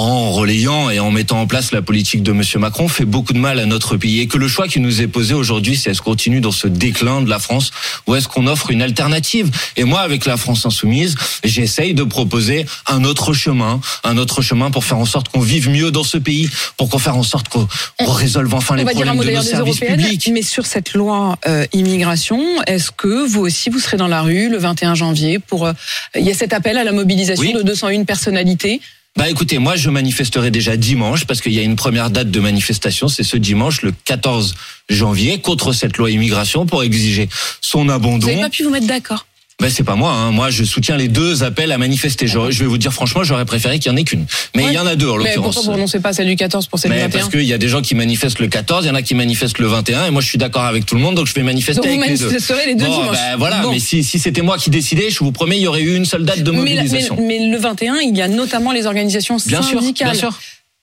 en 0.00 0.30
relayant 0.32 0.88
et 0.90 0.98
en 0.98 1.10
mettant 1.10 1.40
en 1.40 1.46
place 1.46 1.72
la 1.72 1.82
politique 1.82 2.22
de 2.22 2.32
Monsieur 2.32 2.58
Macron 2.58 2.88
fait 2.88 3.04
beaucoup 3.04 3.32
de 3.32 3.38
mal 3.38 3.58
à 3.58 3.66
notre 3.66 3.96
pays. 3.96 4.20
Et 4.20 4.26
que 4.28 4.38
le 4.38 4.48
choix 4.48 4.66
qui 4.68 4.80
nous 4.80 5.02
est 5.02 5.06
posé 5.06 5.34
aujourd'hui 5.34 5.76
c'est 5.76 5.90
est-ce 5.90 6.00
qu'on 6.02 6.10
continue 6.10 6.40
dans 6.40 6.50
ce 6.52 6.66
déclin 6.66 7.20
de 7.22 7.30
la 7.30 7.38
France 7.38 7.70
ou 8.06 8.14
est-ce 8.16 8.26
qu'on 8.26 8.46
offre 8.48 8.70
une 8.72 8.82
alternative? 8.82 9.50
Et 9.76 9.84
moi 9.84 10.00
avec 10.00 10.26
la 10.26 10.36
France 10.36 10.66
insoumise 10.66 11.14
j'essaye 11.44 11.94
de 11.94 12.02
proposer 12.02 12.66
un 12.86 13.04
autre 13.04 13.32
chemin 13.32 13.80
un 14.02 14.16
autre 14.18 14.42
chemin 14.42 14.70
pour 14.70 14.84
faire 14.84 14.98
en 14.98 15.04
sorte 15.04 15.28
qu'on 15.28 15.40
vive 15.40 15.68
mieux 15.70 15.90
dans 15.90 16.02
ce 16.02 16.18
pays 16.18 16.48
pour 16.76 16.88
qu'on 16.88 16.98
fasse 16.98 17.14
en 17.14 17.22
sorte 17.22 17.48
qu'on 17.48 17.66
résolve 18.12 18.52
enfin 18.54 18.76
les 18.76 18.82
On 18.82 18.86
problèmes 18.86 19.18
de 19.18 19.30
nos 19.30 19.42
services 19.42 19.80
publics. 19.80 20.30
mais 20.32 20.42
sur 20.42 20.66
cette 20.66 20.94
loi 20.94 21.36
euh, 21.46 21.64
immigration, 21.72 22.40
est-ce 22.66 22.90
que 22.90 23.26
vous 23.26 23.40
aussi 23.42 23.70
vous 23.70 23.78
serez 23.78 23.96
dans 23.96 24.08
la 24.08 24.22
rue 24.22 24.48
le 24.48 24.58
21 24.58 24.94
janvier 24.94 25.38
pour 25.38 25.66
euh, 25.66 25.72
il 26.16 26.24
y 26.24 26.30
a 26.30 26.34
cet 26.34 26.52
appel 26.52 26.76
à 26.78 26.84
la 26.84 26.92
mobilisation 26.92 27.44
Oui. 27.44 27.52
de 27.52 27.62
201 27.62 28.04
personnalités 28.04 28.80
Bah 29.16 29.28
écoutez, 29.28 29.58
moi 29.58 29.76
je 29.76 29.90
manifesterai 29.90 30.50
déjà 30.50 30.76
dimanche 30.76 31.24
parce 31.26 31.40
qu'il 31.40 31.52
y 31.52 31.58
a 31.58 31.62
une 31.62 31.76
première 31.76 32.10
date 32.10 32.30
de 32.30 32.40
manifestation, 32.40 33.08
c'est 33.08 33.24
ce 33.24 33.36
dimanche, 33.36 33.82
le 33.82 33.92
14 34.04 34.54
janvier, 34.88 35.40
contre 35.40 35.72
cette 35.72 35.96
loi 35.98 36.10
immigration 36.10 36.64
pour 36.64 36.82
exiger 36.82 37.28
son 37.60 37.84
Vous 37.84 37.90
abandon. 37.90 38.26
n'avez 38.26 38.40
pas 38.40 38.50
pu 38.50 38.62
vous 38.62 38.70
mettre 38.70 38.86
d'accord 38.86 39.26
Ben 39.60 39.70
c'est 39.70 39.84
pas 39.84 39.94
moi. 39.94 40.10
Hein. 40.12 40.30
Moi, 40.30 40.50
je 40.50 40.64
soutiens 40.64 40.96
les 40.96 41.08
deux 41.08 41.42
appels 41.42 41.70
à 41.72 41.78
manifester. 41.78 42.26
Je, 42.26 42.38
je 42.50 42.58
vais 42.60 42.66
vous 42.66 42.78
dire 42.78 42.92
franchement, 42.92 43.22
j'aurais 43.24 43.44
préféré 43.44 43.78
qu'il 43.78 43.92
y 43.92 43.94
en 43.94 43.96
ait 43.96 44.04
qu'une. 44.04 44.24
Mais 44.56 44.64
il 44.64 44.72
y 44.72 44.78
en 44.78 44.86
a 44.86 44.96
deux 44.96 45.08
en 45.08 45.16
Mais 45.18 45.24
l'occurrence. 45.24 45.54
pourquoi 45.56 45.62
vous 45.72 45.76
renoncez 45.76 46.00
pas 46.00 46.08
à 46.10 46.12
celle 46.12 46.26
du 46.28 46.36
14 46.36 46.66
pour 46.66 46.78
celle 46.78 46.90
du 46.92 46.96
Mais 46.96 47.02
21 47.04 47.18
parce 47.18 47.30
qu'il 47.30 47.42
y 47.42 47.52
a 47.52 47.58
des 47.58 47.68
gens 47.68 47.82
qui 47.82 47.94
manifestent 47.94 48.38
le 48.38 48.48
14, 48.48 48.84
il 48.84 48.88
y 48.88 48.90
en 48.90 48.94
a 48.94 49.02
qui 49.02 49.14
manifestent 49.14 49.58
le 49.58 49.66
21, 49.66 50.06
et 50.06 50.10
moi 50.10 50.22
je 50.22 50.28
suis 50.28 50.38
d'accord 50.38 50.62
avec 50.64 50.86
tout 50.86 50.94
le 50.94 51.00
monde, 51.02 51.14
donc 51.14 51.26
je 51.26 51.34
vais 51.34 51.42
manifester 51.42 51.74
Donc 51.82 51.86
vous 51.90 51.98
avec 52.02 52.10
les 52.10 52.16
deux. 52.18 52.30
les 52.66 52.74
deux 52.74 52.84
Bon, 52.86 52.90
dimanches. 53.00 53.16
ben 53.16 53.36
voilà, 53.38 53.58
Bon. 53.62 53.70
mais 53.72 53.78
si, 53.78 54.02
si 54.02 54.18
c'était 54.18 54.42
moi 54.42 54.56
qui 54.58 54.70
décidais, 54.70 55.10
je 55.10 55.18
vous 55.18 55.32
promets, 55.32 55.58
il 55.58 55.62
y 55.62 55.66
aurait 55.66 55.82
eu 55.82 55.94
une 55.96 56.04
seule 56.06 56.24
date 56.24 56.42
de 56.42 56.50
mais, 56.50 56.58
mais- 56.58 56.74
mobilisation. 56.76 57.16
mais 57.20 57.38
le 57.50 57.58
21, 57.58 57.96
il 58.00 58.16
y 58.16 58.22
a 58.22 58.28
notamment 58.28 58.72
les 58.72 58.86
organisations 58.86 59.36
Bien 59.46 59.62
sûr, 59.62 59.80
syndicales. 59.80 60.12
bien 60.12 60.18
sûr. 60.20 60.38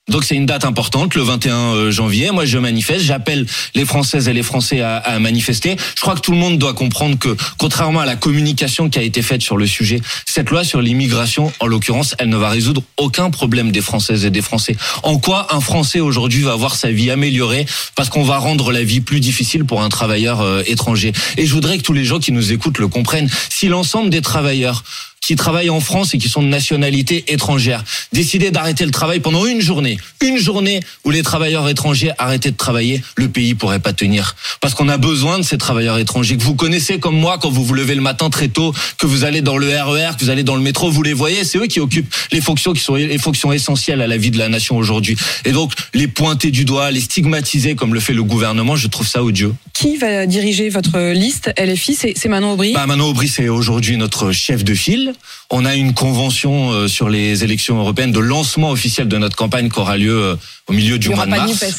Donc 0.09 0.23
c'est 0.23 0.35
une 0.35 0.45
date 0.45 0.63
importante, 0.63 1.15
le 1.15 1.21
21 1.21 1.55
euh, 1.55 1.91
janvier. 1.91 2.31
Moi, 2.31 2.45
je 2.45 2.57
manifeste, 2.57 3.03
j'appelle 3.03 3.45
les 3.75 3.83
Françaises 3.83 4.29
et 4.29 4.33
les 4.33 4.43
Français 4.43 4.79
à, 4.79 5.19
manifester. 5.19 5.75
Je 5.95 6.01
crois 6.01 6.15
que 6.15 6.21
tout 6.21 6.31
le 6.31 6.37
monde 6.37 6.57
doit 6.57 6.73
comprendre 6.73 7.19
que, 7.19 7.35
contrairement 7.57 7.99
à 7.99 8.05
la 8.05 8.15
communication 8.15 8.89
qui 8.89 8.99
a 8.99 9.01
été 9.01 9.21
faite 9.21 9.41
sur 9.41 9.57
le 9.57 9.67
sujet, 9.67 9.99
cette 10.25 10.49
loi 10.49 10.63
sur 10.63 10.81
l'immigration, 10.81 11.51
en 11.59 11.67
l'occurrence, 11.67 12.15
elle 12.19 12.29
ne 12.29 12.37
va 12.37 12.49
résoudre 12.49 12.83
aucun 12.95 13.29
problème 13.31 13.71
des 13.71 13.81
Françaises 13.81 14.23
et 14.23 14.29
des 14.29 14.41
Français. 14.41 14.77
En 15.03 15.19
quoi 15.19 15.53
un 15.53 15.59
Français 15.59 15.99
aujourd'hui 15.99 16.41
va 16.41 16.53
avoir 16.53 16.75
sa 16.75 16.89
vie 16.89 17.11
améliorée 17.11 17.65
parce 17.95 18.07
qu'on 18.07 18.23
va 18.23 18.37
rendre 18.37 18.71
la 18.71 18.83
vie 18.83 19.01
plus 19.01 19.19
difficile 19.19 19.65
pour 19.65 19.81
un 19.81 19.89
travailleur 19.89 20.39
euh, 20.39 20.63
étranger? 20.67 21.11
Et 21.35 21.45
je 21.45 21.53
voudrais 21.53 21.77
que 21.77 21.83
tous 21.83 21.93
les 21.93 22.05
gens 22.05 22.19
qui 22.19 22.31
nous 22.31 22.53
écoutent 22.53 22.79
le 22.79 22.87
comprennent. 22.87 23.29
Si 23.49 23.67
l'ensemble 23.67 24.09
des 24.09 24.21
travailleurs 24.21 24.83
qui 25.21 25.35
travaillent 25.35 25.69
en 25.69 25.79
France 25.79 26.13
et 26.13 26.17
qui 26.17 26.29
sont 26.29 26.41
de 26.41 26.47
nationalité 26.47 27.25
étrangère 27.27 27.83
décidaient 28.13 28.51
d'arrêter 28.51 28.85
le 28.85 28.91
travail 28.91 29.19
pendant 29.19 29.45
une 29.45 29.61
journée, 29.61 29.97
une 30.21 30.37
journée 30.37 30.79
où 31.03 31.09
les 31.09 31.23
travailleurs 31.23 31.67
étrangers 31.67 32.11
arrêtaient 32.17 32.51
de 32.51 32.57
travailler, 32.57 33.01
le 33.15 33.27
pays 33.27 33.53
pourrait 33.53 33.79
pas 33.79 33.93
tenir. 33.93 34.35
Parce 34.61 34.73
qu'on 34.73 34.89
a 34.89 34.97
besoin 34.97 35.37
de 35.37 35.43
ces 35.43 35.57
travailleurs 35.57 35.97
étrangers 35.97 36.37
que 36.37 36.43
vous 36.43 36.55
connaissez 36.55 36.99
comme 36.99 37.17
moi 37.17 37.37
quand 37.41 37.49
vous 37.49 37.63
vous 37.63 37.73
levez 37.73 37.95
le 37.95 38.01
matin 38.01 38.29
très 38.29 38.47
tôt, 38.47 38.73
que 38.97 39.05
vous 39.05 39.23
allez 39.23 39.41
dans 39.41 39.57
le 39.57 39.67
RER, 39.67 40.11
que 40.17 40.23
vous 40.23 40.29
allez 40.29 40.43
dans 40.43 40.55
le 40.55 40.61
métro, 40.61 40.89
vous 40.89 41.03
les 41.03 41.13
voyez, 41.13 41.43
c'est 41.43 41.57
eux 41.57 41.67
qui 41.67 41.79
occupent 41.79 42.13
les 42.31 42.41
fonctions 42.41 42.73
qui 42.73 42.81
sont 42.81 42.95
les 42.95 43.17
fonctions 43.17 43.51
essentielles 43.51 44.01
à 44.01 44.07
la 44.07 44.17
vie 44.17 44.31
de 44.31 44.37
la 44.37 44.49
nation 44.49 44.77
aujourd'hui. 44.77 45.17
Et 45.45 45.51
donc 45.51 45.73
les 45.93 46.07
pointer 46.07 46.51
du 46.51 46.65
doigt, 46.65 46.91
les 46.91 47.01
stigmatiser 47.01 47.75
comme 47.75 47.93
le 47.93 47.99
fait 47.99 48.13
le 48.13 48.23
gouvernement, 48.23 48.75
je 48.75 48.87
trouve 48.87 49.07
ça 49.07 49.23
odieux. 49.23 49.53
Qui 49.73 49.97
va 49.97 50.25
diriger 50.25 50.69
votre 50.69 51.11
liste 51.11 51.53
LFI 51.59 51.95
C'est 51.95 52.13
c'est 52.15 52.29
Manon 52.29 52.53
Aubry? 52.53 52.73
Bah, 52.73 52.87
Manon 52.87 53.09
Aubry, 53.09 53.27
c'est 53.27 53.49
aujourd'hui 53.49 53.97
notre 53.97 54.31
chef 54.31 54.63
de 54.63 54.73
file. 54.73 55.06
On 55.49 55.65
a 55.65 55.75
une 55.75 55.93
convention 55.93 56.71
euh, 56.71 56.87
sur 56.87 57.09
les 57.09 57.43
élections 57.43 57.77
européennes 57.79 58.11
de 58.11 58.19
lancement 58.19 58.71
officiel 58.71 59.07
de 59.07 59.17
notre 59.17 59.35
campagne 59.35 59.69
qui 59.69 59.79
aura 59.79 59.97
lieu 59.97 60.17
euh, 60.17 60.35
au 60.67 60.73
milieu 60.73 60.99
du 60.99 61.09
mois 61.09 61.25
de 61.25 61.31
mars. 61.31 61.63
NUPES. 61.63 61.73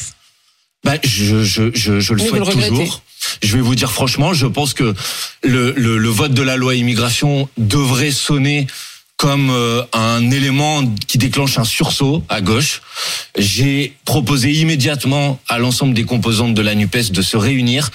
Bah, 0.83 0.93
je, 1.03 1.43
je, 1.43 1.71
je, 1.73 1.99
je 1.99 2.13
le 2.13 2.19
souhaite 2.19 2.55
le 2.55 2.67
toujours. 2.67 3.01
Je 3.43 3.55
vais 3.55 3.61
vous 3.61 3.75
dire 3.75 3.91
franchement, 3.91 4.33
je 4.33 4.47
pense 4.47 4.73
que 4.73 4.95
le, 5.43 5.73
le, 5.73 5.97
le 5.97 6.09
vote 6.09 6.33
de 6.33 6.41
la 6.41 6.55
loi 6.55 6.75
immigration 6.75 7.49
devrait 7.57 8.11
sonner 8.11 8.65
comme 9.17 9.49
euh, 9.49 9.83
un 9.91 10.31
élément 10.31 10.81
qui 11.07 11.17
déclenche 11.17 11.57
un 11.57 11.65
sursaut 11.65 12.23
à 12.29 12.39
gauche. 12.39 12.81
J'ai 13.37 13.93
proposé 14.05 14.53
immédiatement 14.53 15.41
à 15.49 15.59
l'ensemble 15.59 15.93
des 15.93 16.05
composantes 16.05 16.53
de 16.53 16.61
la 16.61 16.73
NUPES 16.73 17.11
de 17.11 17.21
se 17.21 17.35
réunir. 17.35 17.91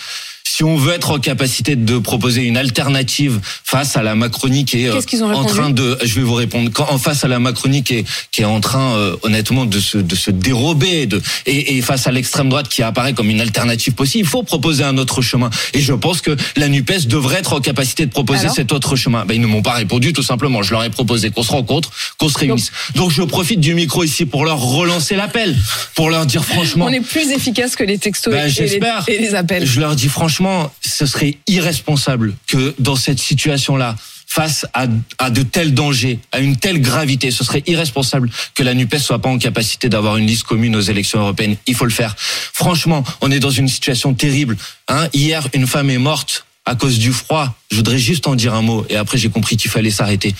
Si 0.54 0.62
on 0.62 0.76
veut 0.76 0.92
être 0.92 1.10
en 1.10 1.18
capacité 1.18 1.74
de 1.74 1.98
proposer 1.98 2.44
une 2.44 2.56
alternative 2.56 3.40
face 3.64 3.96
à 3.96 4.04
la 4.04 4.14
Macronie 4.14 4.64
qui 4.64 4.84
est 4.84 4.88
euh, 4.88 5.24
en 5.34 5.44
train 5.46 5.70
de, 5.70 5.98
je 6.04 6.14
vais 6.14 6.20
vous 6.22 6.34
répondre, 6.34 6.70
quand, 6.72 6.86
en 6.92 6.98
face 6.98 7.24
à 7.24 7.28
la 7.28 7.40
Macronie 7.40 7.82
qui 7.82 7.94
est, 7.94 8.04
qui 8.30 8.42
est 8.42 8.44
en 8.44 8.60
train 8.60 8.94
euh, 8.94 9.16
honnêtement 9.22 9.64
de 9.64 9.80
se, 9.80 9.98
de 9.98 10.14
se 10.14 10.30
dérober 10.30 11.06
de, 11.06 11.20
et, 11.46 11.76
et 11.76 11.82
face 11.82 12.06
à 12.06 12.12
l'extrême 12.12 12.50
droite 12.50 12.68
qui 12.68 12.84
apparaît 12.84 13.14
comme 13.14 13.30
une 13.30 13.40
alternative 13.40 13.94
possible, 13.94 14.26
il 14.26 14.28
faut 14.28 14.44
proposer 14.44 14.84
un 14.84 14.96
autre 14.96 15.22
chemin. 15.22 15.50
Et 15.72 15.80
je 15.80 15.92
pense 15.92 16.20
que 16.20 16.36
la 16.54 16.68
NUPES 16.68 17.08
devrait 17.08 17.40
être 17.40 17.54
en 17.54 17.60
capacité 17.60 18.06
de 18.06 18.12
proposer 18.12 18.42
Alors 18.42 18.54
cet 18.54 18.70
autre 18.70 18.94
chemin. 18.94 19.24
Ben, 19.24 19.34
ils 19.34 19.40
ne 19.40 19.48
m'ont 19.48 19.62
pas 19.62 19.72
répondu 19.72 20.12
tout 20.12 20.22
simplement. 20.22 20.62
Je 20.62 20.70
leur 20.70 20.84
ai 20.84 20.90
proposé 20.90 21.32
qu'on 21.32 21.42
se 21.42 21.50
rencontre, 21.50 21.90
qu'on 22.16 22.28
se 22.28 22.38
réunisse. 22.38 22.70
Donc, 22.94 23.10
je 23.10 23.22
profite 23.22 23.58
du 23.58 23.74
micro 23.74 24.04
ici 24.04 24.24
pour 24.24 24.44
leur 24.44 24.60
relancer 24.60 25.16
l'appel, 25.16 25.56
pour 25.96 26.10
leur 26.10 26.26
dire 26.26 26.44
franchement. 26.54 26.84
On 26.84 26.92
est 26.92 27.00
plus 27.00 27.32
efficace 27.32 27.74
que 27.74 27.82
les 27.82 27.98
textos 27.98 28.32
Ben, 28.32 28.48
et, 28.48 28.66
les, 28.68 28.80
et 29.08 29.18
les 29.18 29.34
appels. 29.34 29.66
Je 29.66 29.80
leur 29.80 29.96
dis 29.96 30.08
franchement, 30.08 30.43
ce 30.80 31.06
serait 31.06 31.38
irresponsable 31.46 32.34
que 32.46 32.74
dans 32.78 32.96
cette 32.96 33.18
situation-là, 33.18 33.96
face 34.26 34.66
à, 34.72 34.86
de 35.30 35.42
tels 35.42 35.74
dangers, 35.74 36.18
à 36.32 36.40
une 36.40 36.56
telle 36.56 36.80
gravité, 36.80 37.30
ce 37.30 37.44
serait 37.44 37.62
irresponsable 37.66 38.30
que 38.54 38.62
la 38.64 38.74
NUPES 38.74 38.98
soit 38.98 39.20
pas 39.20 39.28
en 39.28 39.38
capacité 39.38 39.88
d'avoir 39.88 40.16
une 40.16 40.26
liste 40.26 40.42
commune 40.42 40.74
aux 40.74 40.80
élections 40.80 41.20
européennes. 41.20 41.56
Il 41.66 41.76
faut 41.76 41.84
le 41.84 41.92
faire. 41.92 42.16
Franchement, 42.18 43.04
on 43.20 43.30
est 43.30 43.38
dans 43.38 43.50
une 43.50 43.68
situation 43.68 44.12
terrible. 44.12 44.56
Hein 44.88 45.08
Hier, 45.12 45.46
une 45.52 45.68
femme 45.68 45.88
est 45.88 45.98
morte 45.98 46.46
à 46.66 46.74
cause 46.74 46.98
du 46.98 47.12
froid. 47.12 47.54
Je 47.70 47.76
voudrais 47.76 47.98
juste 47.98 48.26
en 48.26 48.34
dire 48.34 48.54
un 48.54 48.62
mot 48.62 48.84
et 48.88 48.96
après 48.96 49.18
j'ai 49.18 49.28
compris 49.28 49.56
qu'il 49.56 49.70
fallait 49.70 49.90
s'arrêter. 49.90 50.34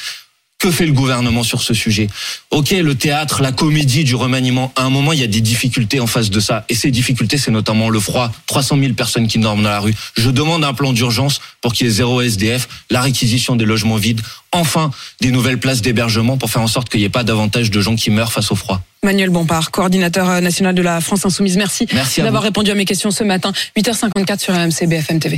Que 0.64 0.70
fait 0.70 0.87
le 0.87 0.92
gouvernement 0.92 1.42
sur 1.42 1.61
ce 1.61 1.74
sujet? 1.74 2.07
Ok, 2.50 2.70
le 2.70 2.94
théâtre, 2.94 3.42
la 3.42 3.53
comédie 3.53 4.03
du 4.03 4.14
remaniement, 4.14 4.72
à 4.77 4.85
un 4.85 4.88
moment, 4.88 5.12
il 5.12 5.20
y 5.20 5.22
a 5.22 5.27
des 5.27 5.42
difficultés 5.42 6.00
en 6.00 6.07
face 6.07 6.31
de 6.31 6.40
ça. 6.40 6.64
Et 6.70 6.74
ces 6.74 6.90
difficultés, 6.90 7.37
c'est 7.37 7.50
notamment 7.50 7.90
le 7.90 8.00
froid. 8.00 8.33
300 8.46 8.79
000 8.81 8.94
personnes 8.94 9.29
qui 9.29 9.38
dorment 9.38 9.62
dans 9.62 9.68
la 9.68 9.81
rue. 9.81 9.94
Je 10.16 10.31
demande 10.31 10.64
un 10.64 10.72
plan 10.72 10.94
d'urgence 10.94 11.42
pour 11.61 11.74
qu'il 11.74 11.87
y 11.87 11.90
ait 11.90 11.92
zéro 11.92 12.22
SDF, 12.22 12.66
la 12.88 13.03
réquisition 13.03 13.57
des 13.57 13.66
logements 13.66 13.96
vides, 13.96 14.22
enfin 14.53 14.90
des 15.20 15.31
nouvelles 15.31 15.59
places 15.61 15.83
d'hébergement 15.83 16.38
pour 16.38 16.48
faire 16.48 16.62
en 16.62 16.66
sorte 16.66 16.88
qu'il 16.88 17.00
n'y 17.00 17.07
ait 17.07 17.11
pas 17.11 17.24
davantage 17.24 17.70
de 17.70 17.81
gens 17.83 17.94
qui 17.94 18.11
meurent 18.11 18.33
face 18.33 18.50
au 18.50 18.55
froid. 18.55 18.81
Manuel 19.03 19.29
Bompard, 19.29 19.70
coordinateur 19.70 20.31
euh, 20.31 20.40
national 20.40 20.74
de 20.74 20.81
la 20.81 21.00
France 21.03 21.27
Insoumise. 21.27 21.59
Merci, 21.59 21.87
d'avoir 22.18 22.42
répondu 22.42 22.70
à 22.70 22.74
mes 22.74 22.87
questions 22.87 23.11
ce 23.11 23.22
matin. 23.22 23.53
8h54 23.77 24.38
sur 24.38 24.55
RMC 24.55 24.87
BFM 24.88 25.20
TV. 25.20 25.33